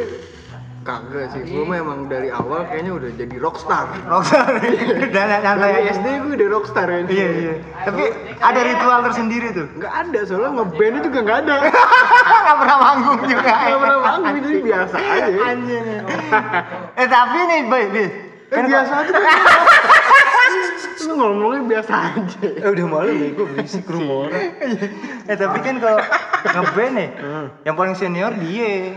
kagak 0.87 1.35
sih, 1.35 1.43
gue 1.43 1.65
memang 1.67 2.07
dari 2.07 2.31
awal 2.31 2.63
kayaknya 2.71 2.95
udah 2.95 3.11
jadi 3.19 3.35
rockstar. 3.43 3.91
Rockstar. 4.07 4.55
Dan 5.13 5.27
nyantai 5.43 5.59
Dari 5.59 5.83
aja. 5.83 5.99
SD 5.99 6.07
gue 6.23 6.33
udah 6.39 6.49
rockstar 6.55 6.87
ya. 6.87 6.99
Iya 7.03 7.27
iya. 7.35 7.53
Tapi 7.83 8.03
ada 8.39 8.59
ritual 8.63 8.99
tersendiri 9.03 9.47
tuh. 9.51 9.67
Nggak 9.75 9.93
ada, 10.07 10.19
soalnya 10.23 10.49
ngeband 10.63 10.95
juga 11.03 11.19
nggak 11.27 11.39
ada. 11.43 11.55
Gak 12.47 12.57
pernah 12.63 12.77
manggung 12.79 13.19
juga. 13.27 13.51
Nggak 13.51 13.79
pernah 13.83 13.99
manggung, 13.99 14.35
jadi 14.39 14.59
biasa 14.63 14.95
aja. 14.95 15.39
Anjing. 15.51 15.85
Eh 16.95 17.07
tapi 17.11 17.37
nih, 17.43 17.59
Boy, 17.67 17.83
bis. 17.91 18.11
Eh, 18.47 18.63
biasa 18.63 18.93
aja. 19.03 19.11
Lu 21.07 21.13
ngomongnya 21.19 21.61
biasa 21.67 21.93
aja. 22.15 22.39
Eh 22.63 22.69
udah 22.71 22.85
malu 22.87 23.11
nih 23.11 23.29
gue 23.35 23.45
berisik 23.51 23.83
rumah 23.91 24.31
orang. 24.31 24.55
eh 25.27 25.35
tapi 25.35 25.57
kan 25.59 25.75
kalau 25.83 25.99
ngeband 26.47 26.93
nih, 26.95 27.09
yang 27.67 27.75
paling 27.75 27.95
senior 27.99 28.31
dia. 28.39 28.95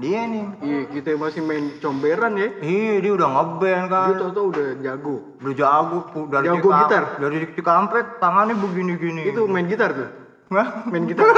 Dia 0.00 0.20
nih. 0.24 0.44
Iya, 0.60 0.80
kita 0.90 1.12
masih 1.14 1.44
main 1.44 1.76
comberan 1.76 2.32
ya. 2.34 2.48
Iya, 2.58 2.94
dia 2.98 3.12
udah 3.12 3.28
ngeband 3.28 3.84
kan. 3.86 4.06
Dia 4.08 4.16
tau-tau 4.18 4.44
udah 4.48 4.66
jago. 4.80 5.16
Udah 5.38 5.54
jago, 5.54 5.98
dari 6.26 6.46
Jago 6.46 6.56
Cikampek- 6.58 6.80
gitar? 6.80 7.04
Dari 7.20 7.36
Cikampek 7.52 8.04
tangannya 8.16 8.54
begini-gini. 8.56 9.22
Itu 9.28 9.44
main 9.44 9.68
gitar 9.68 9.92
tuh. 9.92 10.08
Hah? 10.50 10.88
Main 10.88 11.04
gitar. 11.10 11.28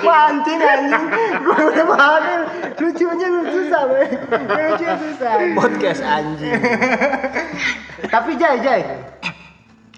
Mancing 0.00 0.58
anjing. 0.58 1.04
Gue 1.38 1.58
udah 1.68 1.84
paham. 1.92 2.22
Lucunya 2.74 3.26
lu 3.28 3.42
susah, 3.46 3.80
Boy. 3.84 4.06
Lucunya 4.32 4.94
susah. 4.96 5.30
Podcast 5.54 6.00
anjing. 6.00 6.52
Tapi 8.14 8.30
Jai, 8.34 8.58
Jai. 8.58 8.82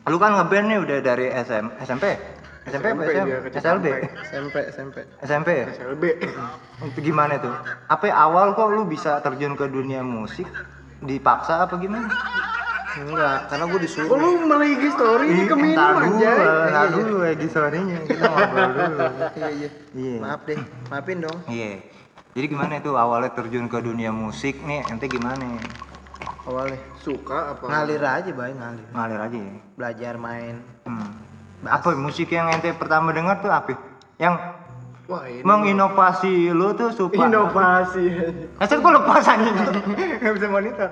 Lu 0.04 0.18
kan 0.18 0.34
ngeband 0.34 0.66
nih 0.66 0.78
udah 0.80 0.98
dari 1.00 1.30
SM, 1.30 1.70
SMP. 1.80 2.18
SMP 2.68 2.86
apa 2.92 3.02
SMP 3.08 3.46
SLB. 3.56 3.86
SMP 4.28 4.56
SMP. 4.68 4.96
SMP 5.24 5.48
ya? 5.64 5.66
SLB. 5.72 6.04
Itu 6.92 7.00
gimana 7.00 7.40
tuh? 7.40 7.54
Apa 7.88 8.12
awal 8.12 8.52
kok 8.52 8.68
lu 8.68 8.84
bisa 8.84 9.24
terjun 9.24 9.56
ke 9.56 9.64
dunia 9.64 10.04
musik? 10.04 10.44
Dipaksa 11.00 11.64
apa 11.64 11.80
gimana? 11.80 12.12
Enggak, 12.90 13.46
karena 13.46 13.64
gue 13.70 13.80
disuruh. 13.86 14.18
lu 14.18 14.50
melagi 14.50 14.88
story 14.90 15.26
ini 15.30 15.44
ke 15.46 15.54
minum 15.54 15.94
aja. 15.94 16.32
ntar 16.74 16.86
dulu 16.90 17.22
lagi 17.22 17.46
sorenya 17.46 17.96
kita 18.02 18.26
ngobrol 18.26 18.70
dulu. 18.74 18.98
Iya 19.38 19.48
iya. 19.54 19.68
Iya. 19.94 20.16
Maaf 20.18 20.40
deh, 20.44 20.58
maafin 20.90 21.18
dong. 21.22 21.38
Iya. 21.46 21.86
Jadi 22.34 22.46
gimana 22.50 22.82
itu 22.82 22.90
awalnya 22.98 23.30
terjun 23.30 23.70
ke 23.70 23.78
dunia 23.78 24.10
musik 24.10 24.58
nih? 24.66 24.82
Ente 24.90 25.06
gimana? 25.06 25.54
Awalnya 26.50 26.82
Suka 26.98 27.54
apa? 27.54 27.64
ngalir 27.70 28.02
aja 28.02 28.30
bay 28.34 28.52
ngalir. 28.58 28.86
Ngalir 28.90 29.20
aja 29.22 29.38
ya. 29.38 29.54
Belajar 29.78 30.14
main. 30.18 30.54
Hmm. 30.82 31.09
Apa 31.66 31.92
musik 31.92 32.32
yang 32.32 32.48
ente 32.48 32.72
pertama 32.72 33.12
dengar 33.12 33.40
tuh 33.44 33.52
apa? 33.52 33.76
Yang 34.16 34.40
Wah, 35.10 35.26
ini 35.26 35.42
menginovasi 35.42 36.54
lu 36.54 36.70
tuh 36.78 36.94
suka 36.94 37.26
inovasi. 37.26 38.14
Masa 38.62 38.78
kok 38.78 38.92
lepas 38.94 39.26
anjing? 39.26 39.56
Gak 40.22 40.32
bisa 40.38 40.46
monitor. 40.46 40.86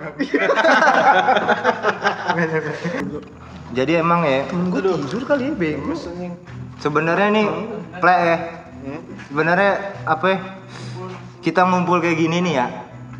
Jadi 3.78 3.92
emang 3.94 4.26
ya, 4.26 4.42
Gue 4.74 4.82
tidur 4.82 5.22
kali 5.22 5.52
ya 5.52 5.54
bego. 5.54 5.94
sebenarnya 6.82 7.28
nih 7.30 7.46
play 8.02 8.18
ya. 8.26 8.36
Sebenarnya 9.30 9.72
apa 10.02 10.26
ya? 10.34 10.38
Kita 11.38 11.62
ngumpul 11.70 12.02
kayak 12.02 12.18
gini 12.18 12.42
nih 12.42 12.54
ya. 12.58 12.66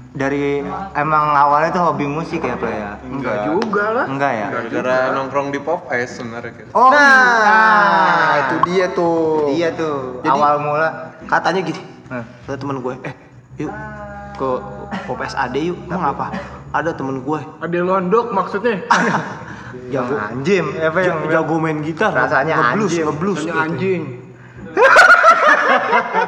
Dari 0.09 0.65
emang 0.95 1.25
awalnya 1.31 1.71
tuh 1.71 1.83
hobi 1.85 2.05
musik 2.05 2.41
ya 2.41 2.57
play 2.57 2.75
ya. 2.75 2.97
Enggak 3.03 3.37
juga 3.47 3.85
lah. 3.93 4.05
Enggak 4.09 4.33
ya? 4.33 4.47
Gara-gara 4.51 4.97
nongkrong 5.13 5.49
di 5.49 5.61
Pop 5.61 5.85
Ice 5.93 6.17
sebenarnya 6.17 6.53
gitu. 6.55 6.71
Oh, 6.73 6.89
Nah, 6.89 8.41
itu 8.41 8.55
dia 8.65 8.87
tuh. 8.89 9.49
Iya 9.49 9.69
tuh. 9.73 10.21
Jadi- 10.21 10.33
awal 10.33 10.55
mula. 10.59 10.89
Katanya 11.25 11.61
gini, 11.61 11.83
Nah, 12.09 12.25
ada 12.25 12.57
temen 12.57 12.81
gue, 12.81 12.95
eh 13.05 13.15
yuk 13.59 13.69
ke 14.35 14.51
Popes 15.05 15.37
AD 15.37 15.61
yuk. 15.61 15.77
Emang 15.87 16.17
apa? 16.17 16.33
Ada 16.73 16.97
temen 16.97 17.21
gue, 17.21 17.41
Ada 17.61 17.79
londok 17.79 18.33
maksudnya. 18.33 18.81
yang 19.95 20.09
anjim, 20.09 20.73
apa 20.75 20.99
yang 21.01 21.19
ja- 21.29 21.41
jago 21.41 21.61
main 21.61 21.85
gitar. 21.85 22.13
Rasanya 22.13 22.57
ngeblus, 22.73 22.97
anjing. 22.97 23.05
ngeblus. 23.05 23.41
Hanya 23.45 23.55
anjing. 23.61 24.03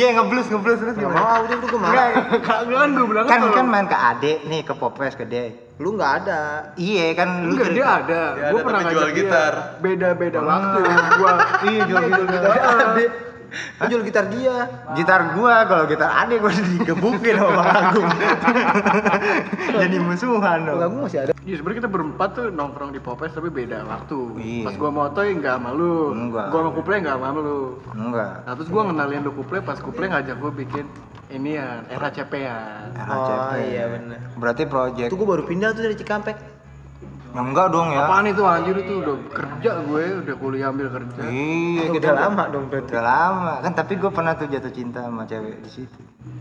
Iya 0.00 0.08
ngeblus 0.16 0.46
ngeblus 0.48 0.78
terus 0.80 0.94
Gak 0.96 1.04
gimana? 1.04 1.20
mau, 1.20 1.38
udah 1.44 1.56
udah 1.60 1.68
gue 1.68 1.76
Enggak, 1.76 2.06
marah. 2.08 2.40
Kagak 2.40 2.78
kan 2.80 2.88
gue 2.90 3.06
bilang 3.06 3.24
kan 3.28 3.40
kan 3.52 3.66
main 3.68 3.84
ke 3.84 3.96
Ade 4.00 4.32
nih 4.48 4.60
ke 4.64 4.72
Popes 4.72 5.12
ke 5.12 5.24
Dek. 5.24 5.76
Lu 5.76 5.92
nggak 5.92 6.12
ada. 6.18 6.40
Iya 6.74 7.04
kan 7.12 7.28
lu 7.44 7.52
Enggak, 7.52 7.68
dia 7.70 7.84
ada. 7.86 8.20
Dia 8.32 8.48
Gue 8.48 8.60
pernah 8.64 8.82
jual 8.82 9.08
gitar. 9.12 9.52
Beda-beda 9.78 10.38
waktu. 10.40 10.80
Gua 11.20 11.32
Iya 11.62 11.80
jual 11.84 12.04
gitar. 12.16 12.42
Ade. 12.48 13.04
Gue 13.50 13.86
jual 13.90 14.02
gitar 14.06 14.30
dia. 14.30 14.70
Gitar 14.94 15.34
gua 15.34 15.66
kalau 15.66 15.84
gitar 15.90 16.10
Ade 16.10 16.38
gua 16.38 16.52
digebukin 16.54 17.34
sama 17.34 17.52
Bang 17.58 17.70
Agung. 17.74 18.10
Jadi 19.82 19.96
musuhan 19.98 20.58
Enggak, 20.64 20.76
dong. 20.78 20.90
gue 20.94 21.02
masih 21.06 21.18
ada. 21.26 21.32
Iya 21.42 21.54
sebenarnya 21.58 21.78
kita 21.82 21.90
berempat 21.90 22.28
tuh 22.36 22.46
nongkrong 22.54 22.90
di 22.94 23.00
Popes 23.02 23.34
tapi 23.34 23.48
beda 23.50 23.82
waktu. 23.86 24.18
Iya. 24.38 24.64
Pas 24.70 24.74
gua 24.78 24.90
motoy 24.94 25.28
nggak 25.34 25.54
sama 25.58 25.70
lu. 25.74 26.14
Enggak. 26.14 26.46
Gua 26.54 26.60
sama 26.62 26.70
Kuple 26.78 26.94
nggak 27.02 27.16
sama 27.18 27.28
lu. 27.34 27.58
Enggak. 27.96 28.34
Nah 28.46 28.52
terus 28.54 28.68
gua 28.70 28.82
ngenalin 28.86 29.20
lu 29.26 29.32
Kuple 29.34 29.58
pas 29.66 29.78
Kuple 29.82 30.06
ngajak 30.06 30.36
gua 30.38 30.52
bikin 30.54 30.86
ini 31.30 31.54
ya 31.54 31.86
RHCP 31.86 32.32
ya. 32.42 32.58
RHCP. 32.94 33.38
Oh 33.54 33.58
iya 33.62 33.84
bener. 33.86 34.18
Berarti 34.34 34.62
project. 34.66 35.08
Itu 35.08 35.16
gue 35.16 35.28
baru 35.30 35.42
pindah 35.46 35.70
tuh 35.72 35.86
dari 35.86 35.94
Cikampek. 35.94 36.59
Ya, 37.30 37.40
enggak 37.40 37.66
dong 37.70 37.94
ya. 37.94 38.02
Apaan 38.04 38.26
itu 38.26 38.42
anjir 38.42 38.74
itu 38.74 38.92
udah 38.98 39.16
kerja 39.30 39.70
gue, 39.86 40.04
udah 40.26 40.34
kuliah 40.34 40.66
ambil 40.68 40.90
kerja. 40.90 41.22
Iya, 41.22 41.82
Udah 41.86 41.94
kita 41.94 42.10
lama 42.10 42.42
dong 42.50 42.64
berarti. 42.66 42.90
Udah 42.90 43.02
lama. 43.02 43.52
Kan 43.62 43.72
tapi 43.72 43.92
gua 43.94 44.10
pernah 44.10 44.34
tuh 44.34 44.50
jatuh 44.50 44.72
cinta 44.74 44.98
sama 45.00 45.22
cewek 45.24 45.62
di 45.62 45.70
situ. 45.70 46.00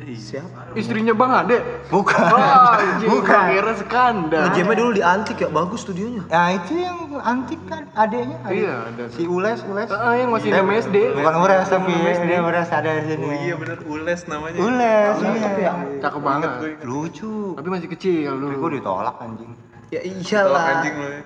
Siapa? 0.10 0.74
Istrinya 0.74 1.14
Bang 1.14 1.30
Ade. 1.30 1.62
Bukan. 1.88 2.18
Wah, 2.34 2.74
anjir, 2.76 3.06
Bukan. 3.06 3.46
kira 3.54 3.74
skandal. 3.78 4.44
Ngejemnya 4.50 4.76
dulu 4.76 4.92
di 4.92 5.04
antik 5.06 5.38
ya, 5.38 5.48
bagus 5.48 5.86
studionya. 5.86 6.26
Nah, 6.26 6.50
itu 6.52 6.74
yang 6.82 6.98
antik 7.22 7.62
kan 7.70 7.86
adeknya. 7.94 8.38
adek. 8.42 8.58
Iya, 8.58 8.74
ada. 8.90 9.04
Si 9.14 9.24
Ules, 9.30 9.60
Ules. 9.62 9.90
Ah, 9.94 10.18
yang 10.18 10.34
masih 10.34 10.50
di 10.50 10.58
MSD. 10.58 10.96
Bukan 11.14 11.36
Ules 11.38 11.66
tapi 11.70 11.94
dia 12.26 12.40
Ules 12.42 12.68
ada 12.68 12.90
di 12.90 13.04
sini. 13.06 13.26
Oh 13.30 13.36
iya 13.38 13.54
bener 13.54 13.78
Ules 13.86 14.20
namanya. 14.26 14.58
Ules, 14.58 15.16
iya. 15.22 15.72
Cakep 16.02 16.22
banget. 16.26 16.50
Lucu. 16.82 17.54
Tapi 17.54 17.68
masih 17.70 17.88
kecil 17.88 18.30
Tapi 18.34 18.42
dulu. 18.42 18.58
gua 18.58 18.72
ditolak 18.74 19.16
anjing. 19.22 19.54
Ya 19.90 20.06
Tolak 20.06 20.22
iyalah. 20.30 20.66
anjing 20.70 20.96
lo 21.02 21.08
ya. 21.10 21.22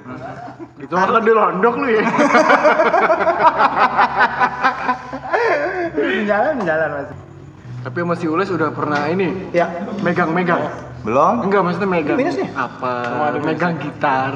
Itu 0.79 0.93
kan 0.95 1.19
di 1.19 1.33
londok 1.35 1.73
lu 1.83 1.87
ya. 1.91 2.01
jalan 6.29 6.55
jalan 6.63 6.89
Mas. 6.95 7.09
Tapi 7.83 7.97
sama 7.99 8.15
si 8.15 8.25
Ules 8.31 8.47
udah 8.47 8.71
pernah 8.71 9.11
ini 9.11 9.51
Ya, 9.51 9.67
megang-megang. 9.99 10.71
Belum? 11.03 11.43
Enggak, 11.43 11.61
maksudnya 11.67 11.89
megang. 11.91 12.15
Minusnya? 12.15 12.47
Apa? 12.55 12.91
megang 13.43 13.75
gitar. 13.83 14.33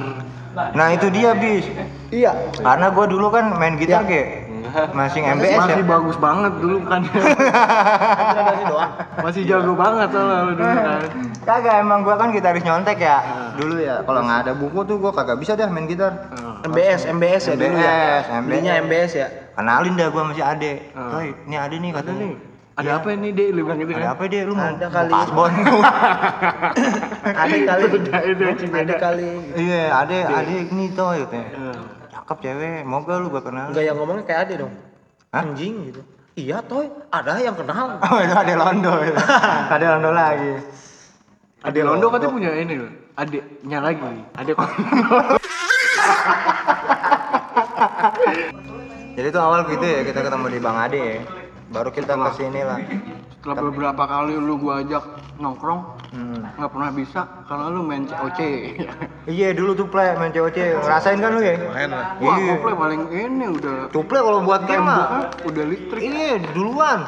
Nah, 0.76 0.88
itu 0.92 1.08
dia, 1.14 1.32
Bis. 1.38 1.64
iya. 2.12 2.36
Karena 2.60 2.92
gua 2.92 3.08
dulu 3.08 3.32
kan 3.32 3.56
main 3.56 3.80
gitar 3.80 4.04
kayak 4.04 4.47
masih 4.94 5.22
MBS 5.24 5.54
ya. 5.54 5.60
Masih 5.60 5.84
bagus 5.84 6.18
banget 6.18 6.54
dulu 6.60 6.78
kan. 6.86 7.02
Masih 9.18 9.44
jago 9.50 9.74
banget 9.74 10.14
soalnya 10.14 10.46
lu 10.46 10.54
dulu 10.54 10.76
kan. 10.78 11.02
Kagak 11.42 11.76
emang 11.82 12.06
gua 12.06 12.16
kan 12.22 12.30
gitaris 12.30 12.62
nyontek 12.62 13.02
ya. 13.02 13.18
Dulu 13.58 13.82
ya. 13.82 14.06
Kalau 14.06 14.22
nggak 14.22 14.40
ada 14.46 14.54
buku 14.54 14.80
tuh 14.86 15.02
gua 15.02 15.12
kagak 15.12 15.42
bisa 15.42 15.58
dah 15.58 15.66
main 15.68 15.90
gitar. 15.90 16.30
MBS, 16.68 17.10
MBS 17.10 17.44
ya 17.50 17.56
dulu 17.58 17.78
ya. 17.78 17.98
MBS, 18.38 18.46
Belinya 18.46 18.74
MBS 18.86 19.12
ya. 19.18 19.28
Kenalin 19.58 19.94
dah 19.98 20.08
gua 20.14 20.24
masih 20.30 20.46
Ade. 20.46 20.74
Toy, 20.94 21.34
ini 21.50 21.56
Ade 21.58 21.76
nih 21.82 21.92
katanya. 21.96 22.26
nih. 22.30 22.36
Ada 22.78 23.02
apa 23.02 23.10
ini, 23.10 23.34
Dek? 23.34 23.58
Lu 23.58 23.66
bilang 23.66 23.82
gitu 23.82 23.90
Ada 23.98 24.06
kan? 24.06 24.14
apa 24.14 24.24
deh 24.30 24.42
lu 24.46 24.54
mau? 24.54 24.70
Ada 24.70 24.88
kali. 24.94 25.10
Kasbon. 25.10 25.50
Ada 27.42 27.58
kali. 27.66 27.84
Ada 28.70 28.96
kali. 29.02 29.30
Iya, 29.58 29.84
Ade, 29.98 30.18
Ade 30.30 30.56
ini 30.70 30.86
toh 30.94 31.10
katanya. 31.26 31.50
Cakep 32.28 32.44
cewek, 32.44 32.84
mau 32.84 33.00
gak 33.08 33.24
lu 33.24 33.32
gua 33.32 33.40
kenal? 33.40 33.72
Enggak 33.72 33.88
yang 33.88 33.96
ngomongnya 33.96 34.28
kayak 34.28 34.52
Ade 34.52 34.60
dong. 34.60 34.76
Hah? 35.32 35.48
Anjing 35.48 35.88
gitu. 35.88 36.04
Iya, 36.36 36.60
Toy. 36.60 36.92
Ada 37.08 37.40
yang 37.40 37.56
kenal. 37.56 37.96
Oh, 38.04 38.20
itu 38.20 38.36
Ade 38.36 38.52
Londo. 38.60 39.00
itu. 39.00 39.16
Ade 39.72 39.86
Londo 39.88 40.12
lagi. 40.12 40.60
Ade 41.64 41.80
Londo 41.88 42.12
katanya 42.12 42.36
punya 42.36 42.52
ini 42.52 42.84
loh. 42.84 42.92
Adiknya 43.16 43.80
lagi. 43.80 44.28
Adek 44.36 44.60
Jadi 49.16 49.28
itu 49.32 49.40
awal 49.40 49.64
gitu 49.72 49.88
ya 49.88 50.04
kita 50.04 50.20
ketemu 50.28 50.52
di 50.52 50.60
Bang 50.60 50.76
Ade 50.84 51.00
ya. 51.00 51.24
Baru 51.72 51.96
kita 51.96 52.12
ke 52.12 52.32
sini 52.36 52.60
lah. 52.60 52.84
Setelah 53.48 53.64
beberapa 53.64 54.04
kali 54.04 54.36
lu 54.36 54.60
gua 54.60 54.84
ajak 54.84 55.04
nongkrong 55.38 55.96
Hmm. 56.08 56.40
nggak 56.56 56.72
pernah 56.72 56.90
bisa 56.90 57.20
karena 57.46 57.68
lu 57.68 57.84
main 57.84 58.04
COC 58.04 58.40
Iya 59.28 59.52
dulu 59.52 59.72
tuh 59.74 59.88
play 59.88 60.16
main 60.16 60.32
COC, 60.32 60.80
ngerasain 60.80 61.20
kan 61.20 61.32
lu 61.32 61.42
ya? 61.42 61.56
Main 61.68 61.90
lah. 61.90 62.16
wah 62.18 62.36
Iya. 62.38 62.54
Goplay 62.54 62.76
paling 62.76 63.02
ini 63.10 63.46
udah 63.50 63.76
Tuple 63.88 64.16
kalau 64.18 64.40
buat 64.42 64.64
game 64.64 64.82
mah, 64.82 64.96
temboknya 64.98 65.24
udah 65.44 65.64
listrik 65.68 66.02
iya 66.02 66.32
duluan, 66.50 67.00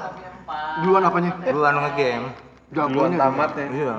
duluan 0.79 1.01
apanya 1.01 1.31
duluan 1.41 1.75
ngegame. 1.77 2.29
Duluan 2.69 2.87
jagonya 2.91 3.17
tamat 3.17 3.51
ya. 3.53 3.67
Iya. 3.71 3.93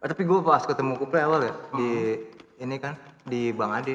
Eh, 0.00 0.08
tapi 0.08 0.22
gue 0.24 0.38
pas 0.40 0.62
ketemu 0.62 0.92
Kuple 0.96 1.18
awal 1.20 1.40
ya 1.40 1.52
di 1.72 1.90
ini 2.58 2.76
kan 2.76 2.98
di 3.22 3.54
Bang 3.54 3.70
Adi, 3.70 3.94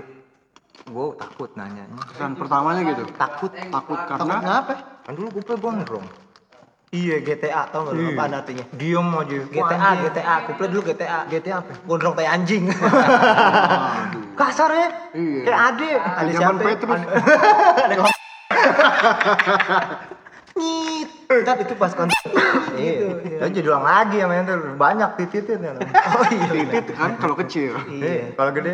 gue 0.85 1.05
takut 1.15 1.51
nanyanya. 1.53 1.99
dan 2.15 2.31
pertamanya 2.33 2.81
gitu 2.85 3.03
Takut, 3.11 3.51
takut 3.51 3.99
Takut 3.99 3.99
karena 4.23 4.35
kenapa? 4.39 4.73
kan 5.03 5.13
dulu 5.13 5.27
Kuple 5.35 5.55
gondrong. 5.59 6.07
Iya 6.95 7.15
GTA 7.19 7.61
tau 7.67 7.83
nggak 7.83 7.93
lu 7.93 8.01
Iya. 8.01 8.15
apa 8.15 8.39
artinya? 8.39 8.65
Diem 8.71 9.07
aja. 9.11 9.37
GTA, 9.51 9.89
GTA, 9.99 10.35
kuple 10.47 10.65
dulu 10.71 10.81
GTA. 10.87 11.19
GTA 11.27 11.55
apa? 11.59 11.71
Gondrong 11.83 12.15
tai 12.15 12.23
anjing. 12.25 12.71
Kasar 14.33 14.71
ya? 14.71 14.87
Iya. 15.11 15.41
Kayak 15.43 15.59
Ade. 15.67 15.89
Ada 15.91 16.31
zaman 16.33 16.55
siapa? 16.55 16.63
Petrus 16.63 17.01
Nyit. 20.55 21.09
Ntar 21.43 21.55
itu 21.59 21.73
pas 21.75 21.91
konten. 21.91 22.15
Iya. 22.79 23.19
Saya 23.43 23.51
jadi 23.51 23.67
ulang 23.67 23.83
lagi 23.83 24.23
ya 24.23 24.25
main 24.25 24.47
tuh 24.47 24.55
banyak 24.79 25.09
tititnya. 25.19 25.75
Oh 25.75 26.23
iya. 26.31 26.63
titit 26.71 26.95
kan 26.95 27.19
kalau 27.19 27.35
kecil 27.35 27.75
Iya. 27.91 28.31
Kalau 28.33 28.51
gede. 28.55 28.73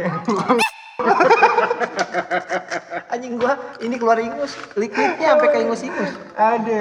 Anjing 3.11 3.35
gua 3.35 3.57
ini 3.81 3.97
keluar 3.97 4.15
ingus, 4.15 4.55
liquidnya 4.77 5.35
sampai 5.35 5.49
ke 5.49 5.57
ingus-ingus. 5.65 6.11
Ada. 6.31 6.79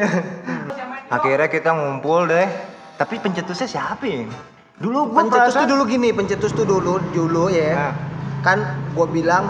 Akhirnya 1.11 1.51
kita 1.51 1.75
ngumpul 1.75 2.31
deh. 2.31 2.47
Tapi 2.95 3.19
pencetusnya 3.19 3.67
siapa 3.67 4.07
ya? 4.07 4.31
Dulu 4.79 5.11
gua 5.11 5.27
Pencetus 5.27 5.35
tuh 5.53 5.67
perasaan- 5.67 5.71
dulu 5.75 5.83
gini, 5.85 6.09
pencetus 6.11 6.53
tuh 6.55 6.63
dulu 6.63 7.03
dulu 7.11 7.51
ya. 7.51 7.91
Nah. 7.91 7.95
Kan 8.41 8.59
gua 8.95 9.05
bilang 9.05 9.45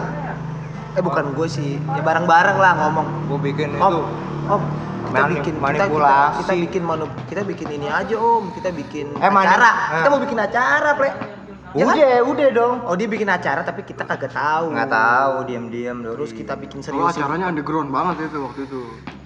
eh 0.91 0.99
bukan 0.99 1.31
gue 1.31 1.47
sih, 1.47 1.79
ya 1.79 2.03
bareng-bareng 2.03 2.57
lah 2.57 2.73
ngomong. 2.77 3.07
Gua 3.29 3.39
bikin 3.39 3.71
itu. 3.71 3.79
Om, 3.79 3.95
om, 4.49 4.63
kita 5.05 5.21
Mani- 5.21 5.35
bikin 5.37 5.55
kita, 5.55 5.85
kita, 5.87 6.17
kita 6.35 6.53
bikin 6.59 6.83
manu- 6.83 7.15
kita 7.29 7.43
bikin 7.45 7.69
ini 7.71 7.87
aja 7.87 8.15
om, 8.17 8.51
kita 8.51 8.71
bikin 8.73 9.07
Eh, 9.15 9.31
mani- 9.31 9.47
acara. 9.47 9.71
Kita 9.93 10.01
Nah. 10.03 10.11
mau 10.11 10.21
bikin 10.21 10.39
acara, 10.41 10.89
Ple. 10.97 11.11
Ya 11.71 11.87
kan? 11.87 11.95
Udah, 11.95 12.15
udah 12.27 12.49
dong. 12.51 12.75
Oh 12.83 12.95
dia 12.99 13.07
bikin 13.07 13.31
acara 13.31 13.63
tapi 13.63 13.87
kita 13.87 14.03
kagak 14.03 14.35
tahu. 14.35 14.75
Nggak 14.75 14.91
tahu, 14.91 15.35
diam-diam. 15.47 16.03
Terus 16.03 16.35
kita 16.35 16.59
bikin 16.59 16.83
kalau 16.83 17.07
serius. 17.07 17.15
acaranya 17.15 17.47
underground 17.47 17.95
banget 17.95 18.27
itu 18.27 18.39
waktu 18.43 18.61
itu 18.67 18.81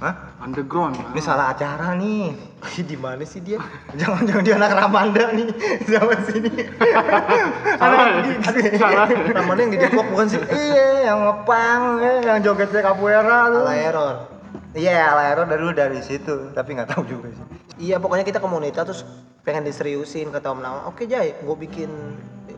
Hah? 0.05 0.15
underground 0.45 0.93
Ini 1.17 1.21
salah 1.25 1.57
acara 1.57 1.97
nih. 1.97 2.37
di 2.85 2.97
mana 3.01 3.25
sih 3.25 3.41
dia? 3.41 3.57
Jangan-jangan 3.97 4.43
dia 4.45 4.55
anak 4.61 4.73
Ramanda 4.77 5.25
nih 5.33 5.49
sama 5.89 6.15
sini. 6.29 6.53
salah 7.81 8.05
salah 8.77 9.07
Namanya 9.09 9.61
yang 9.65 9.73
di 9.73 9.79
Depok 9.81 10.07
bukan 10.13 10.27
sih? 10.29 10.41
iya, 10.53 11.13
yang 11.13 11.19
ngepang, 11.25 11.81
ya, 12.01 12.13
yang 12.29 12.39
jogetnya 12.45 12.81
capoeira 12.85 13.41
tuh. 13.49 13.65
Ala 13.65 13.73
error. 13.77 14.15
Iya, 14.75 15.15
Alaero 15.15 15.47
dari 15.47 15.61
dulu 15.63 15.73
dari 15.73 16.01
situ, 16.03 16.51
tapi 16.53 16.75
nggak 16.77 16.93
tahu 16.93 17.07
juga 17.07 17.31
sih. 17.31 17.47
Iya 17.89 17.99
pokoknya 17.99 18.23
kita 18.27 18.39
komunitas 18.39 18.83
terus 18.87 19.03
pengen 19.47 19.65
diseriusin 19.65 20.29
kata 20.31 20.51
Om 20.51 20.61
Nama. 20.61 20.81
Oke 20.91 21.07
Jai, 21.07 21.35
gue 21.39 21.57
bikin 21.59 21.91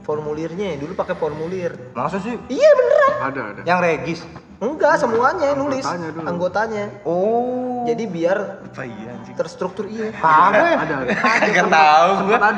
formulirnya. 0.07 0.79
Dulu 0.79 0.95
pakai 0.95 1.19
formulir. 1.19 1.75
Masa 1.93 2.23
sih? 2.23 2.39
Iya 2.47 2.71
beneran. 2.73 3.13
ada 3.27 3.41
ada 3.51 3.61
Yang 3.67 3.79
regis. 3.83 4.21
Enggak 4.57 4.97
semuanya 4.97 5.53
yang 5.53 5.59
nulis 5.61 5.85
Anggotanya 5.85 6.09
dulu. 6.15 6.25
anggotanya. 6.25 6.85
Oh. 7.05 7.85
Jadi 7.85 8.05
biar 8.07 8.39
Apa 8.65 8.83
iya 8.83 9.11
anjing? 9.13 9.35
terstruktur 9.37 9.85
iya. 9.85 10.15
Kagak. 10.15 10.79
ada 10.81 10.95
ada 11.03 11.13
Kagak 11.13 11.67
tahu 11.69 12.09
gua. 12.25 12.39
sempat 12.39 12.55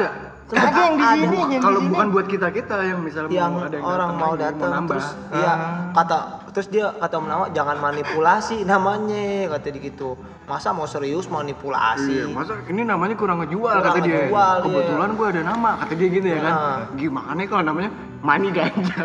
ada 0.49 0.57
Kagak 0.59 0.81
yang 0.81 0.97
di 0.97 1.05
Ada. 1.05 1.13
sini, 1.21 1.39
yang 1.51 1.61
kalau 1.61 1.81
bukan 1.85 2.07
buat 2.09 2.27
kita 2.27 2.49
kita 2.49 2.77
yang 2.83 2.99
misalnya 3.01 3.29
yang 3.31 3.53
mau 3.53 3.61
ada 3.63 3.75
yang 3.75 3.85
orang 3.85 4.09
datang 4.09 4.17
mau 4.19 4.33
datang 4.35 4.71
nambah. 4.73 4.89
terus 4.91 5.09
iya 5.31 5.51
Ah. 5.51 5.59
kata 5.95 6.17
terus 6.49 6.69
dia 6.69 6.87
kata 6.91 7.15
Om 7.15 7.27
Nawa 7.27 7.47
jangan 7.51 7.77
manipulasi 7.79 8.57
namanya 8.65 9.25
kata 9.51 9.67
dia 9.69 9.83
gitu 9.85 10.17
masa 10.45 10.73
mau 10.73 10.85
serius 10.85 11.29
manipulasi 11.29 12.25
Iya, 12.25 12.25
masa 12.29 12.57
ini 12.65 12.81
namanya 12.83 13.13
kurang 13.15 13.39
ngejual 13.39 13.69
Kurang 13.71 13.93
kata 13.93 14.01
dia. 14.01 14.25
ngejual, 14.25 14.55
iya. 14.55 14.65
Kebetulan 14.65 15.09
gua 15.13 15.27
ada 15.29 15.43
nama, 15.43 15.71
kata 15.77 15.93
dia 15.93 16.09
gitu 16.09 16.27
ya 16.27 16.39
kan. 16.39 16.53
Nah. 16.55 16.79
Gimana 16.95 17.41
kalau 17.45 17.63
namanya 17.63 17.91
Mani 18.19 18.49
Ganja? 18.49 18.97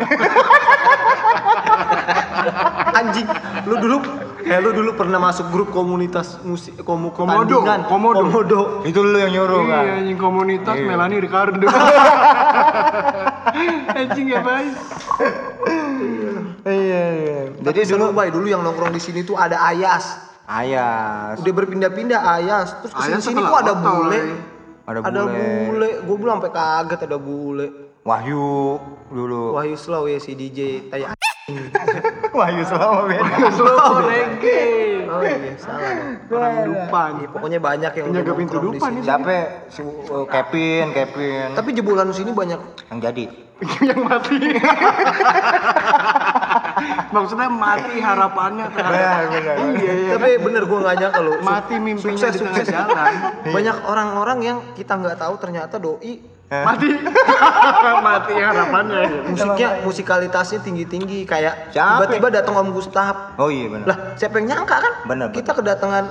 anjing 2.94 3.26
lu 3.64 3.74
dulu 3.76 3.96
eh 4.44 4.58
lu 4.60 4.70
dulu 4.70 4.90
pernah 4.92 5.16
masuk 5.16 5.48
grup 5.48 5.68
komunitas 5.70 6.36
musik 6.42 6.76
komu 6.80 7.08
Komodo. 7.10 7.64
Komodo. 7.88 8.20
komodo 8.20 8.60
Itu 8.84 9.00
lu 9.00 9.16
yang 9.16 9.32
nyuruh 9.32 9.62
kan? 9.64 9.82
Iya, 9.82 9.92
anjing 10.00 10.16
komunitas 10.16 10.74
Iya. 10.74 10.84
Melani 10.84 11.16
Ricardo. 11.18 11.64
anjing 13.96 14.26
ya, 14.28 14.38
Bay. 14.40 14.64
Iya, 16.64 17.02
iya. 17.14 17.38
jadi 17.60 17.78
dulu 17.90 18.04
bay 18.12 18.28
dulu 18.28 18.44
yang 18.44 18.60
nongkrong 18.60 18.90
di 18.90 18.98
sini 18.98 19.20
tuh 19.20 19.36
ada 19.36 19.60
Ayas 19.62 20.16
Ayas. 20.44 21.40
udah 21.40 21.52
berpindah-pindah 21.54 22.20
Ayas 22.20 22.68
terus 22.80 22.92
ke 22.92 23.00
sini 23.02 23.20
sini 23.20 23.40
kok 23.40 23.58
ada 23.60 23.74
bule 23.74 24.20
Ada 24.84 24.98
ada 25.00 25.20
bule. 25.24 25.44
bule 25.68 25.88
gue 26.04 26.16
bilang 26.16 26.36
sampai 26.38 26.52
kaget 26.52 27.00
ada 27.02 27.16
bule 27.16 27.66
Wahyu 28.04 28.76
dulu. 29.08 29.56
Wahyu 29.56 29.76
Slow 29.76 30.04
ya 30.04 30.20
si 30.20 30.32
DJ 30.32 30.88
kayak 30.88 31.16
Wahyu 32.38 32.62
selama 32.64 33.04
beda. 33.04 33.48
Slow 33.52 34.00
reggae. 34.00 35.04
oh 35.04 35.20
iya 35.20 35.52
salah 35.60 35.92
Orang 36.32 36.54
dupan. 36.64 37.10
Iya, 37.20 37.28
pokoknya 37.28 37.60
banyak 37.60 37.92
yang 37.92 38.06
Penjaga 38.08 38.24
udah 38.24 38.34
pintu 38.40 38.56
dupan 38.58 38.90
sini. 38.90 38.98
ini. 38.98 39.06
Siapa? 39.06 39.36
Si 39.68 39.80
uh, 39.84 40.24
Kevin, 40.24 40.86
Kevin. 40.96 41.48
Tapi 41.52 41.70
jebolan 41.76 42.08
sini 42.16 42.32
banyak. 42.32 42.60
yang 42.88 42.98
jadi. 42.98 43.24
yang 43.92 44.00
mati. 44.08 44.36
Maksudnya 47.14 47.48
mati 47.52 47.96
harapannya 48.02 48.66
terhadap. 48.74 49.30
Iya, 49.78 49.92
iya. 49.94 50.12
Tapi 50.18 50.28
bener 50.42 50.62
gua 50.66 50.78
nggak 50.80 50.96
nyangka. 50.96 51.20
Su- 51.22 51.42
Mati 51.44 51.74
mimpinya 51.78 52.18
sukses, 52.18 52.32
di 52.34 52.38
tengah 52.42 52.64
jalan. 52.66 53.12
Banyak 53.52 53.76
orang-orang 53.86 54.38
yang 54.42 54.58
kita 54.74 54.96
nggak 54.98 55.20
tahu 55.20 55.34
ternyata 55.38 55.76
doi 55.78 56.33
Mati. 56.62 56.88
mati 58.06 58.34
harapannya. 58.36 59.02
musiknya 59.26 59.68
musikalitasnya 59.82 60.58
tinggi-tinggi 60.60 61.26
kayak 61.26 61.74
Siapa? 61.74 62.06
tiba-tiba 62.06 62.28
datang 62.30 62.54
Om 62.54 62.70
Gustaf. 62.70 63.34
Oh 63.34 63.50
iya 63.50 63.66
benar. 63.66 63.86
Lah, 63.90 63.98
siapa 64.14 64.38
yang 64.38 64.46
nyangka 64.54 64.76
kan? 64.78 64.92
Bener, 65.04 65.28
Kita 65.30 65.50
kedatangan 65.50 66.04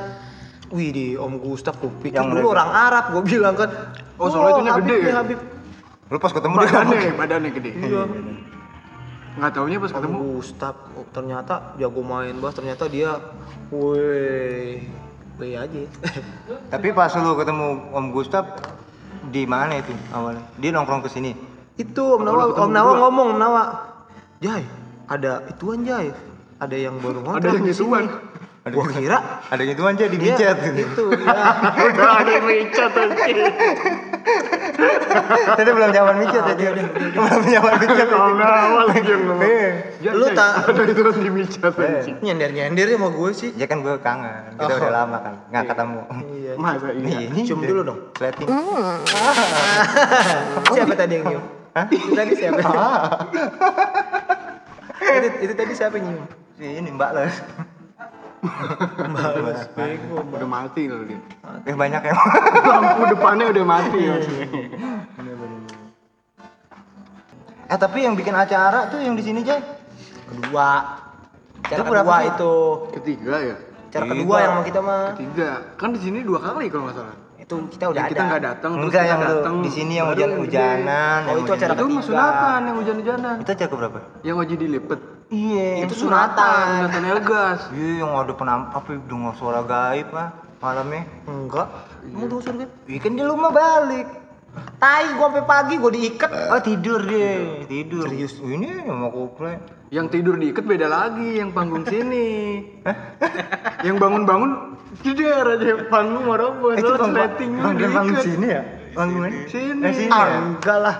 Wih 0.69 0.89
di 0.89 1.07
Om 1.13 1.37
Gustaf 1.37 1.77
gue 1.77 1.93
pikir 2.01 2.17
Yang 2.17 2.27
dulu 2.33 2.49
mereka- 2.49 2.55
orang 2.57 2.69
Arab 2.73 3.03
gue 3.11 3.23
bilang 3.23 3.53
kan 3.53 3.69
Oh, 4.17 4.27
soalnya 4.27 4.51
itunya 4.57 4.71
Habib 4.73 4.83
gede 4.83 4.95
nih, 4.97 5.05
ya? 5.05 5.15
Habib 5.15 5.39
Lu 6.09 6.17
pas 6.17 6.31
ketemu 6.31 6.53
dia 6.53 6.65
Badannya, 6.67 7.09
badannya 7.15 7.51
gede. 7.53 7.71
Iya. 7.73 8.01
Nggak 9.33 9.51
taunya 9.51 9.77
pas 9.77 9.89
Om 9.89 9.95
ketemu. 9.95 10.17
Gustaf 10.35 10.75
oh, 10.93 11.05
ternyata 11.09 11.53
jago 11.75 12.01
main 12.01 12.35
bass 12.37 12.53
ternyata 12.53 12.83
dia 12.85 13.17
weh 13.69 14.81
weh 15.35 15.53
aja 15.53 15.79
Tapi 16.69 16.87
pas 16.91 17.09
lu 17.13 17.33
ketemu 17.33 17.67
Om 17.89 18.05
Gustaf 18.09 18.45
di 19.33 19.43
mana 19.43 19.73
itu 19.75 19.89
awalnya? 20.09 20.45
Dia 20.55 20.69
nongkrong 20.71 21.01
ke 21.01 21.09
sini. 21.09 21.33
itu 21.73 21.97
Om 21.99 22.21
Nawa 22.21 22.53
Om 22.53 22.69
Nawa 22.69 22.91
ngomong 23.01 23.27
Om 23.33 23.39
Nawa 23.39 23.63
Jai 24.37 24.61
ada 25.05 25.41
ituan 25.43 25.81
Jai 25.81 26.13
ada 26.55 26.75
yang 26.77 27.01
baru 27.01 27.17
ngontrak 27.19 27.41
Ada 27.43 27.49
yang 27.51 27.65
di 27.65 27.73
ituan. 27.73 28.05
sini." 28.05 28.31
gua 28.63 28.87
kira 28.87 29.19
Ada 29.51 29.59
gitu 29.65 29.83
aja 29.83 30.05
di 30.05 30.15
dia 30.15 30.39
micet. 30.39 30.55
itu 30.63 31.03
ya. 31.19 31.35
Udah 31.83 32.11
ada 32.15 32.31
yang 32.31 32.45
anjing. 32.47 33.37
Tadi 35.51 35.69
belum 35.69 35.91
zaman 35.91 36.15
micet 36.15 36.43
aja. 36.45 36.67
Belum 37.11 37.43
zaman 37.43 37.73
micet. 37.75 38.07
Kalau 38.07 38.39
awal 38.39 38.85
lagi 38.87 39.03
yang 39.03 39.21
ngomong. 39.25 39.43
Iya. 39.43 39.67
Ya, 39.99 40.11
Lu 40.13 40.25
tak- 40.31 40.63
ada 40.63 40.81
itu 40.81 41.01
kan 41.01 41.15
di 41.17 41.27
micat 41.29 41.73
anjing. 41.75 42.15
nyender 42.19 42.49
nyender 42.51 42.87
sama 42.87 43.07
gue 43.09 43.29
sih 43.33 43.49
Ya 43.53 43.65
kan 43.65 43.83
gue 43.83 43.95
kangen. 43.99 44.55
Kita 44.55 44.63
Oh. 44.65 44.79
udah 44.79 44.91
lama 44.93 45.17
kan 45.19 45.33
nggak 45.49 45.63
ketemu. 45.67 46.01
Iya 46.43 46.53
Masa 46.59 46.91
iya. 46.91 47.31
Ini 47.31 47.41
cium 47.47 47.63
dulu 47.63 47.81
dong 47.87 47.99
Slating. 48.19 48.47
siapa 50.75 50.93
tadi 50.99 51.13
yang 51.15 51.25
nyium 51.31 51.43
itu 51.89 52.11
tadi 52.11 52.33
siapa 52.35 52.59
itu, 55.17 55.27
itu 55.47 55.53
tadi 55.55 55.73
siapa 55.73 55.95
yang 55.97 56.05
nyium 56.11 56.27
Si 56.53 56.69
ini 56.69 56.85
Mbak 56.93 57.11
Les. 57.17 57.33
Males, 59.09 59.65
bego. 59.73 60.21
Udah 60.21 60.45
mati 60.45 60.85
loh 60.85 61.01
dia. 61.01 61.17
Eh 61.65 61.73
banyak 61.73 61.97
yang. 62.05 62.13
Lampu 62.69 63.09
depannya 63.09 63.49
udah 63.49 63.65
mati 63.65 63.99
maksudnya. 64.05 64.45
eh 67.63 67.79
tapi 67.79 68.05
yang 68.05 68.13
bikin 68.13 68.37
acara 68.37 68.85
tuh 68.93 69.01
yang 69.01 69.17
di 69.17 69.25
sini 69.25 69.41
Jay. 69.41 69.57
kedua 70.29 70.93
cara 71.65 71.81
Itu 71.81 71.89
berapa 71.89 72.15
kedua 72.21 72.29
itu 72.29 72.53
Ketiga 73.01 73.35
ya. 73.41 73.57
Cara 73.93 74.03
Tiga. 74.03 74.13
kedua 74.17 74.35
yang 74.41 74.51
sama 74.51 74.63
kita 74.65 74.79
mah 74.81 75.01
Ketiga. 75.13 75.49
Kan 75.77 75.89
di 75.93 75.99
sini 76.01 76.19
dua 76.25 76.39
kali 76.41 76.65
kalau 76.67 76.83
nggak 76.89 76.97
salah. 76.97 77.17
itu 77.37 77.55
kita 77.75 77.85
udah 77.91 77.99
Yang 77.99 78.07
ada 78.07 78.13
kita 78.15 78.23
nggak 78.23 78.43
datang, 78.47 78.71
terus 78.71 78.83
Enggak 78.87 79.03
kita 79.03 79.11
yang 79.11 79.21
datang. 79.21 79.53
di 79.59 79.69
sini 79.69 79.93
yang 79.99 80.07
hujan 80.09 80.31
hujanan. 80.39 81.19
Oh, 81.27 81.35
itu 81.37 81.51
acara 81.51 81.73
Itu 81.75 81.83
mah 81.85 82.03
sunatan 82.03 82.59
yang 82.63 82.77
hujan-hujanan. 82.79 83.35
Itu 83.43 83.51
acara 83.51 83.73
berapa? 83.75 83.99
Yang 84.23 84.35
wajib 84.39 84.57
dilipet. 84.57 84.99
Iya. 85.27 85.69
itu 85.83 85.93
sunatan 85.97 86.67
Sunatan 86.87 87.03
Elgas. 87.05 87.59
Iya 87.75 87.91
yang 87.99 88.11
ada 88.15 88.33
penam 88.33 88.59
apa 88.71 88.89
dengar 88.95 89.33
suara 89.35 89.61
gaib 89.61 90.07
ah. 90.15 90.29
malamnya? 90.57 91.03
Enggak. 91.27 91.67
Emang 92.07 92.31
lu 92.31 92.39
suruh 92.39 92.63
kan? 92.63 92.69
Weekend 92.87 93.15
di 93.19 93.23
rumah 93.27 93.51
balik. 93.51 94.07
Tai 94.53 95.05
gua 95.17 95.27
sampai 95.31 95.45
pagi 95.47 95.73
gua 95.81 95.89
diikat. 95.89 96.29
Oh 96.53 96.61
tidur 96.61 97.01
dia, 97.07 97.65
tidur. 97.65 98.05
Serius? 98.05 98.37
Ini 98.37 98.85
mau 98.85 99.09
kuple. 99.09 99.57
Yang 99.89 100.07
tidur 100.19 100.35
diikat 100.37 100.65
beda 100.65 100.87
lagi, 100.89 101.39
yang 101.41 101.49
panggung 101.53 101.85
sini. 101.85 102.61
yang 103.87 103.97
bangun-bangun 103.97 104.77
jeder 105.01 105.57
aja 105.57 105.89
panggung 105.89 106.25
mau 106.29 106.37
itu 106.73 106.85
bang, 106.85 107.13
rating 107.13 107.51
bang, 107.57 107.73
diikat. 107.77 107.93
bang 107.93 108.07
sini 108.21 108.47
ya? 108.47 108.61
Bangun 108.93 109.31
Sini. 109.49 109.81
Eh, 109.81 109.93
sini 109.93 110.11
Ah, 110.13 110.25
ya? 110.29 110.37
enggak 110.37 110.77
lah. 110.77 110.95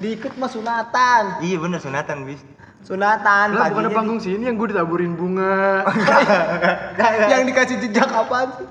Diikat 0.00 0.32
mah 0.38 0.48
sunatan. 0.48 1.22
Iya 1.44 1.56
bener 1.60 1.78
sunatan 1.82 2.24
bis. 2.24 2.40
Sunatan 2.82 3.54
Lah 3.54 3.70
bukan 3.70 3.94
panggung 3.94 4.18
sini 4.18 4.50
yang 4.50 4.58
gue 4.58 4.74
ditaburin 4.74 5.14
bunga. 5.14 5.86
yang 7.30 7.46
dikasih 7.46 7.78
jejak 7.78 8.10
apaan 8.10 8.48
sih? 8.58 8.66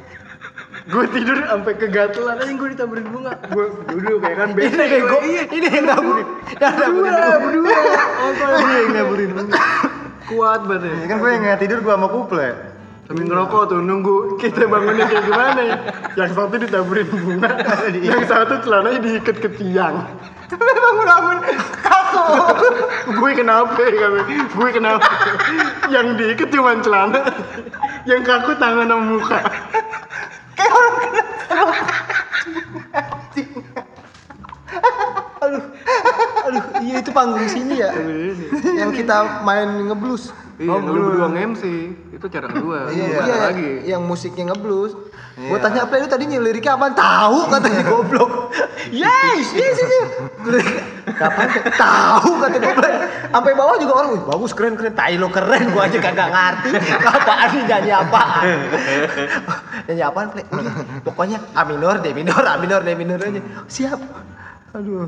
Gue 0.90 1.06
tidur 1.14 1.38
sampai 1.46 1.74
kegatelan 1.78 2.42
aja 2.42 2.54
gue 2.58 2.70
ditaburin 2.74 3.06
bunga. 3.14 3.34
Gue 3.54 3.66
duduk 3.86 4.18
kayak 4.26 4.38
kan 4.42 4.50
beda 4.58 4.74
Ini 4.74 4.86
bego. 4.90 5.18
Ini 5.54 5.68
yang 5.70 5.86
naburin. 5.86 6.28
Yang 6.58 6.76
naburin. 6.82 7.12
Berdua, 7.14 7.38
berdua. 7.38 7.78
Oh, 8.18 8.32
ini 8.58 8.74
yang 8.74 8.92
naburin 8.98 9.30
bunga. 9.38 9.58
Kuat 10.32 10.62
banget 10.66 10.90
Ya 10.90 10.96
ya. 10.96 11.06
kan 11.12 11.18
gue 11.22 11.30
yang 11.30 11.60
tidur 11.62 11.78
gue 11.86 11.94
sama 11.94 12.08
kuple. 12.10 12.50
Sambil 13.06 13.26
ngerokok 13.28 13.64
tuh 13.68 13.80
nunggu 13.84 14.16
kita 14.40 14.66
bangunnya 14.72 15.06
kayak 15.06 15.24
gimana 15.28 15.62
ya. 15.62 15.78
Yang 16.16 16.30
satu 16.34 16.56
ditaburin 16.58 17.08
bunga, 17.12 17.50
yang 18.00 18.24
satu 18.24 18.54
celananya 18.64 19.00
diikat 19.04 19.38
ke 19.38 19.50
tiang. 19.60 20.08
Bangun-bangun 20.52 21.38
kaku. 21.84 22.24
gue 23.20 23.32
kenapa 23.36 23.80
ya? 23.84 24.08
Gue 24.56 24.70
kenapa? 24.72 25.08
yang 25.92 26.16
diikat 26.16 26.50
cuma 26.56 26.80
celana, 26.80 27.20
yang 28.08 28.24
kaku 28.24 28.56
tangan 28.56 28.88
sama 28.88 29.04
muka. 29.04 29.40
Aduh. 35.42 35.64
Aduh, 36.42 36.64
iya 36.86 37.02
itu 37.02 37.12
panggung 37.14 37.48
sini 37.50 37.82
ya. 37.82 37.90
yang 38.78 38.94
kita 38.94 39.42
main 39.42 39.90
ngeblues. 39.90 40.30
Iya, 40.62 40.78
lu 40.78 41.02
berdua 41.10 41.28
nge-MC. 41.34 41.64
Itu 42.14 42.26
cara 42.30 42.46
kedua. 42.46 42.94
Iya, 42.94 43.06
Bukan 43.10 43.26
iya, 43.26 43.38
lagi. 43.50 43.70
yang 43.90 44.02
musiknya 44.06 44.54
ngeblues. 44.54 44.94
Gua 45.42 45.58
tanya 45.58 45.90
apa 45.90 45.98
lu 45.98 46.06
tadi 46.06 46.30
liriknya 46.30 46.78
apaan? 46.78 46.94
Tahu 46.94 47.50
katanya 47.50 47.82
goblok. 47.90 48.32
Yes, 48.92 49.54
yes, 49.54 49.78
yes. 49.78 50.10
Kapan? 51.22 51.48
Tahu 51.72 52.32
kata 52.40 52.58
goblok. 52.58 52.94
Sampai 53.32 53.54
bawah 53.54 53.76
juga 53.78 53.94
orang, 53.96 54.10
"Wih, 54.12 54.24
bagus 54.26 54.52
keren 54.52 54.74
keren. 54.74 54.92
Tai 54.92 55.14
lo 55.16 55.30
keren, 55.30 55.70
gua 55.70 55.86
aja 55.86 55.98
kagak 55.98 56.28
ngerti. 56.28 56.70
Apaan 57.00 57.48
nih 57.52 57.64
nyanyi 57.64 57.92
apaan? 57.94 58.58
nyanyi 59.86 60.04
apaan, 60.04 60.28
Ple? 60.30 60.44
Pokoknya 61.02 61.38
A 61.54 61.62
minor, 61.64 62.00
D 62.00 62.12
minor, 62.12 62.42
A 62.42 62.58
minor, 62.58 62.82
D 62.82 62.90
minor 62.94 63.20
aja. 63.20 63.42
Siap. 63.66 64.00
Aduh, 64.74 65.06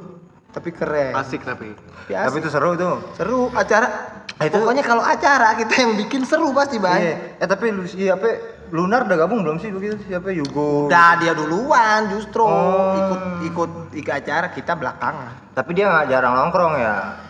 tapi 0.50 0.70
keren. 0.70 1.12
Asik 1.14 1.42
tapi. 1.42 1.74
Tapi 1.74 2.12
Tapi 2.12 2.30
asik. 2.30 2.40
itu 2.40 2.50
seru 2.50 2.76
tuh. 2.76 2.96
seru 3.14 3.40
acara. 3.50 3.88
Itu- 4.36 4.60
Pokoknya 4.60 4.84
kalau 4.84 5.02
acara 5.02 5.56
kita 5.56 5.74
yang 5.78 5.94
bikin 5.96 6.24
seru 6.24 6.52
pasti, 6.52 6.78
Bang. 6.78 7.00
Iya. 7.00 7.38
Eh 7.38 7.48
tapi 7.48 7.70
lu 7.70 7.84
siapa? 7.84 8.53
Lunar 8.74 9.06
udah 9.06 9.18
gabung 9.20 9.46
belum 9.46 9.62
sih 9.62 9.70
begitu? 9.70 10.02
Siapa 10.04 10.34
Yugo? 10.34 10.90
Udah 10.90 11.22
dia 11.22 11.38
duluan 11.38 12.10
justru 12.10 12.42
Oh. 12.42 12.98
ikut 12.98 13.22
ikut 13.46 13.70
ikut 13.94 14.12
acara 14.12 14.50
kita 14.50 14.74
belakangan. 14.74 15.54
Tapi 15.54 15.70
dia 15.72 15.86
nggak 15.88 16.10
jarang 16.10 16.34
nongkrong 16.34 16.74
ya. 16.76 17.22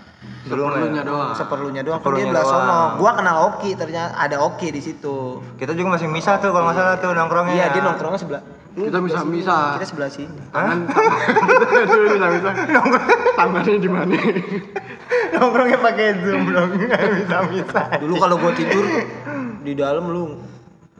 Belum 0.48 0.72
Seperlunya 0.72 0.96
ya. 0.96 1.04
doang. 1.04 1.32
Seperlunya 1.36 1.82
doang. 1.84 1.94
Kan 1.94 2.02
Seperlunya 2.02 2.24
dia 2.24 2.32
belah 2.32 2.46
doang. 2.48 2.64
sono. 2.64 2.82
Gua 2.96 3.12
kenal 3.14 3.36
Oki 3.46 3.72
ternyata 3.76 4.16
ada 4.16 4.40
Oki 4.40 4.68
di 4.72 4.80
situ. 4.80 5.44
Kita 5.60 5.76
juga 5.76 6.00
masih 6.00 6.08
misah 6.08 6.40
tuh 6.40 6.56
kalau 6.56 6.64
nggak 6.64 6.78
salah 6.80 6.96
tuh 6.98 7.12
nongkrongnya. 7.12 7.54
Iya 7.54 7.60
ya. 7.62 7.74
dia 7.74 7.82
nongkrongnya 7.84 8.20
sebelah. 8.20 8.42
Lu 8.74 8.84
Kita 8.88 9.00
bisa- 9.04 9.28
bisa. 9.28 9.58
Kita 9.76 9.86
sebelah 9.86 10.10
sini. 10.10 10.40
Tangan, 10.50 10.78
tangan. 10.88 11.18
Dulu 11.86 12.06
bisa 12.10 12.28
bisa. 12.32 12.50
Tangannya 13.36 13.78
di 13.78 13.90
mana? 13.92 14.16
nongkrongnya 15.36 15.78
pakai 15.78 16.06
zoom 16.24 16.42
dong. 16.48 16.70
bisa 17.20 17.38
bisa. 17.52 17.82
Dulu 18.00 18.14
kalau 18.16 18.36
gua 18.40 18.56
tidur 18.56 18.88
di 19.60 19.74
dalam 19.76 20.08
lu 20.08 20.24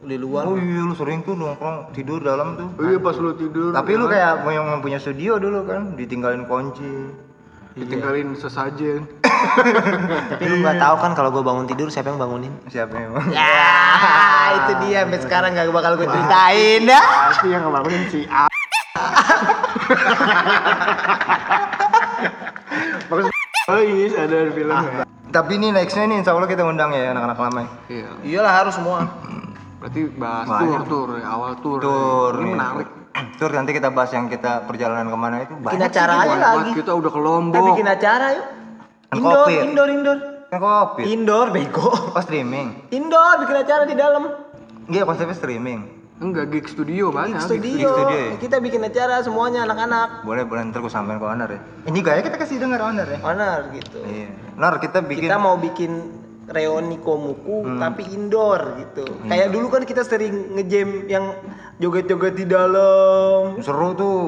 di 0.04 0.16
luar. 0.20 0.46
Oh 0.46 0.60
iya 0.60 0.84
lu 0.84 0.94
sering 0.94 1.24
tuh 1.24 1.34
nongkrong 1.34 1.90
tidur 1.96 2.20
dalam 2.20 2.54
tuh. 2.60 2.68
Oh 2.76 2.84
iya 2.84 3.00
pas 3.00 3.16
lu 3.16 3.32
tidur. 3.34 3.72
Tapi 3.72 3.96
lu 3.96 4.06
kayak 4.06 4.44
yang 4.48 4.80
punya 4.84 5.00
studio 5.00 5.40
dulu 5.40 5.64
kan, 5.64 5.96
ditinggalin 5.96 6.44
kunci. 6.44 7.10
ditinggalin 7.74 8.38
sesajen. 8.38 9.02
Tapi 10.30 10.44
lu 10.46 10.62
nggak 10.62 10.78
tahu 10.78 10.96
kan 11.02 11.12
kalau 11.18 11.34
gua 11.34 11.42
bangun 11.42 11.66
tidur 11.66 11.90
siapa 11.90 12.14
yang 12.14 12.22
bangunin? 12.22 12.54
Siapa 12.70 12.94
emang? 12.94 13.26
Ya, 13.34 13.50
itu 14.54 14.72
dia 14.86 15.02
sampai 15.02 15.20
sekarang 15.20 15.50
nggak 15.58 15.74
bakal 15.74 15.98
gue 15.98 16.06
ceritain 16.06 16.82
ya. 16.86 17.02
Pasti 17.02 17.50
yang 17.50 17.66
ngebangunin 17.66 18.02
si 18.14 18.20
A. 18.30 18.46
Bagus. 23.10 23.26
Oh 23.64 23.82
iya 23.82 24.06
ada 24.22 24.38
film 24.54 24.70
ya. 24.70 25.02
Tapi 25.34 25.52
ini 25.58 25.74
nextnya 25.74 26.06
nih 26.06 26.22
insya 26.22 26.30
Allah 26.30 26.46
kita 26.46 26.62
undang 26.62 26.94
ya 26.94 27.10
anak-anak 27.10 27.38
lama. 27.42 27.66
Iya. 27.90 28.06
Iyalah 28.22 28.52
harus 28.54 28.78
semua. 28.78 29.02
Berarti 29.84 30.00
bahas 30.16 30.48
Banyak. 30.48 30.88
tur 30.88 30.88
tur 30.88 31.08
ya, 31.20 31.26
awal 31.28 31.52
tur. 31.60 31.76
Tur. 31.84 32.32
Ini 32.40 32.48
iya. 32.48 32.54
menarik. 32.56 32.88
Tur 33.36 33.50
nanti 33.52 33.70
kita 33.76 33.92
bahas 33.92 34.16
yang 34.16 34.32
kita 34.32 34.64
perjalanan 34.64 35.12
ke 35.12 35.18
mana 35.20 35.44
itu 35.44 35.52
Bikin 35.60 35.84
acara 35.84 36.12
aja 36.24 36.36
lagi. 36.40 36.72
Kita 36.72 36.96
udah 36.96 37.10
ke 37.12 37.20
Kita 37.20 37.28
Lombok. 37.28 37.64
bikin 37.76 37.88
acara 37.92 38.26
yuk. 38.32 38.46
Kan 39.12 39.16
Indoor, 39.20 39.44
kopi. 39.44 39.54
indoor, 39.60 39.88
indoor. 39.92 40.18
Kan 40.48 40.58
kopi. 40.64 41.02
Indoor, 41.04 41.46
bego. 41.52 41.88
Oh 42.16 42.22
streaming. 42.24 42.88
Indoor 42.96 43.44
bikin 43.44 43.56
acara 43.60 43.84
di 43.84 43.92
dalam. 43.92 44.24
Iya 44.88 45.04
konsepnya 45.04 45.36
streaming. 45.36 45.80
Enggak 46.16 46.48
gig 46.48 46.64
studio 46.64 47.12
banyak. 47.12 47.44
Studio. 47.44 47.76
Gig 47.76 47.84
studio 47.84 48.16
ya? 48.16 48.34
Kita 48.40 48.56
bikin 48.64 48.80
acara 48.88 49.20
semuanya 49.20 49.68
anak-anak. 49.68 50.24
Boleh 50.24 50.48
boleh 50.48 50.64
ntar 50.72 50.80
gue 50.80 50.88
sampein 50.88 51.20
ke 51.20 51.28
owner 51.28 51.60
ya. 51.60 51.60
Ini 51.92 51.98
gaya 52.00 52.24
kita 52.24 52.40
kasih 52.40 52.56
denger 52.56 52.80
owner 52.80 53.04
ya. 53.04 53.18
Mana 53.20 53.68
gitu. 53.68 54.00
Iya. 54.00 54.32
Nar 54.56 54.80
kita 54.80 55.04
bikin 55.04 55.28
Kita 55.28 55.36
mau 55.36 55.60
bikin 55.60 56.24
reuni 56.46 56.96
komuku 56.98 57.64
Hmm. 57.64 57.80
tapi 57.80 58.04
indoor 58.10 58.76
gitu. 58.76 59.04
Kayak 59.24 59.48
dulu 59.50 59.66
kan 59.68 59.82
kita 59.82 60.02
sering 60.02 60.54
ngejam 60.54 61.08
yang 61.08 61.24
joget-joget 61.78 62.34
di 62.34 62.44
dalam. 62.44 63.60
seru 63.60 63.94
tuh. 63.94 64.22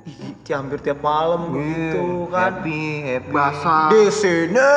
Ih, 0.00 0.32
hampir 0.50 0.80
tiap 0.80 1.04
malam 1.04 1.52
Iya, 1.52 1.60
gitu 1.60 2.02
kan. 2.32 2.50
Happy, 2.58 2.82
happy. 3.04 3.30
Basah. 3.30 3.92
Di 3.92 4.08
sini 4.10 4.72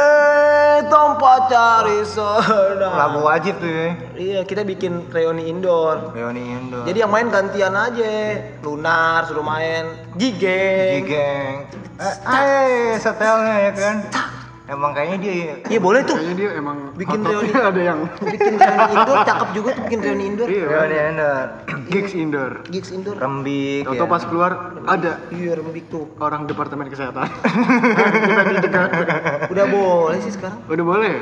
tempat 0.86 1.50
cari 1.50 2.04
sana. 2.06 2.90
Lagu 2.94 3.24
wajib 3.24 3.58
tuh 3.58 3.72
ya. 3.72 3.88
Iya, 4.14 4.40
kita 4.44 4.62
bikin 4.62 5.10
reuni 5.10 5.48
indoor. 5.48 6.12
Reuni 6.14 6.44
Indo. 6.44 6.84
Jadi 6.86 6.98
yang 7.00 7.10
main 7.10 7.32
gantian 7.32 7.74
aja. 7.74 8.14
Lunar 8.62 9.26
suruh 9.26 9.42
main, 9.42 9.96
Gige. 10.20 11.02
Gigeng. 11.02 11.66
Eh, 11.98 12.16
eh, 12.28 13.00
setelnya 13.00 13.56
ya 13.64 13.72
kan. 13.74 13.96
Emang 14.74 14.92
kayaknya 14.92 15.18
dia 15.20 15.34
Iya 15.64 15.80
boleh 15.80 16.02
tuh. 16.02 16.18
Kayaknya 16.18 16.36
dia 16.36 16.50
emang 16.56 16.78
Bikin 16.94 17.20
reuni. 17.22 17.52
ada 17.54 17.82
yang 17.84 18.00
Bikin 18.20 18.54
reuni 18.56 18.84
indoor 18.96 19.18
cakep 19.24 19.50
juga 19.54 19.70
tuh 19.72 19.84
bikin 19.86 20.00
reuni 20.02 20.24
indoor. 20.28 20.48
iya. 20.48 20.66
Reuni 20.66 20.96
Indo. 21.06 21.32
Gigs 21.88 22.14
indoor. 22.14 22.52
Gigs 22.66 22.90
indoor. 22.90 23.16
Rembik 23.16 23.86
Atau 23.86 24.06
ya. 24.06 24.10
pas 24.10 24.24
keluar 24.24 24.52
ada 24.84 25.12
Iya, 25.30 25.52
rembik 25.56 25.86
tuh. 25.88 26.10
orang 26.18 26.44
departemen 26.44 26.88
kesehatan. 26.88 27.30
Udah 29.48 29.66
boleh 29.68 30.20
sih 30.20 30.32
sekarang. 30.32 30.58
Udah 30.66 30.84
boleh? 30.84 31.14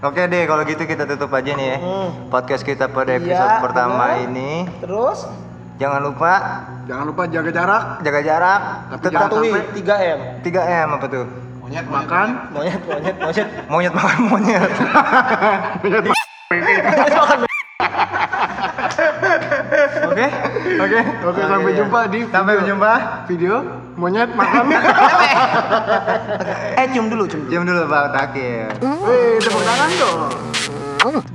Oke 0.00 0.22
deh 0.24 0.42
kalau 0.44 0.62
gitu 0.62 0.82
kita 0.84 1.04
tutup 1.04 1.28
aja 1.30 1.50
nih 1.50 1.66
ya. 1.66 1.78
Hmm. 1.78 2.08
Podcast 2.28 2.62
kita 2.62 2.86
pada 2.86 3.12
episode 3.14 3.34
Iya, 3.50 3.60
pertama 3.60 4.04
bener. 4.14 4.24
ini. 4.26 4.52
Terus 4.78 5.26
Jangan 5.78 6.00
lupa 6.02 6.32
Jangan 6.88 7.04
lupa 7.04 7.28
jaga 7.28 7.50
jarak, 7.52 7.82
jaga 8.00 8.20
jarak. 8.24 8.60
Tapi 8.88 9.02
Tetap 9.04 9.20
patuhi 9.28 9.48
sampai- 9.52 9.68
3M. 9.76 10.18
3M 10.40 10.88
apa 10.90 11.06
tuh? 11.06 11.24
makan, 11.84 12.28
Monyet, 12.48 12.80
monyet, 12.80 13.16
monyet. 13.20 13.48
Monyet 13.68 13.92
makan 13.92 14.20
monyet. 14.24 14.72
Oke? 20.08 20.26
Oke. 20.80 21.00
Oke, 21.22 21.40
sampai 21.44 21.72
jumpa 21.76 22.00
di 22.08 22.20
Sampai 22.26 22.54
video- 22.56 22.68
jumpa. 22.72 22.92
video 23.28 23.54
monyet 23.94 24.30
makan. 24.32 24.64
Eh, 26.78 26.86
cium 26.88 27.10
dulu, 27.10 27.26
cium 27.26 27.42
dulu. 27.44 27.52
Jam 27.52 27.62
dulu 27.66 27.80
Pak 27.84 28.04
Takir. 28.14 28.70
Wih, 28.80 29.36
tepuk 29.38 29.62
tangan 29.62 29.90
dong. 29.92 30.30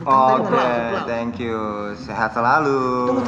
Oke, 0.03 0.65
thank 1.05 1.37
you. 1.37 1.91
Sehat 1.95 2.31
selalu. 2.31 3.21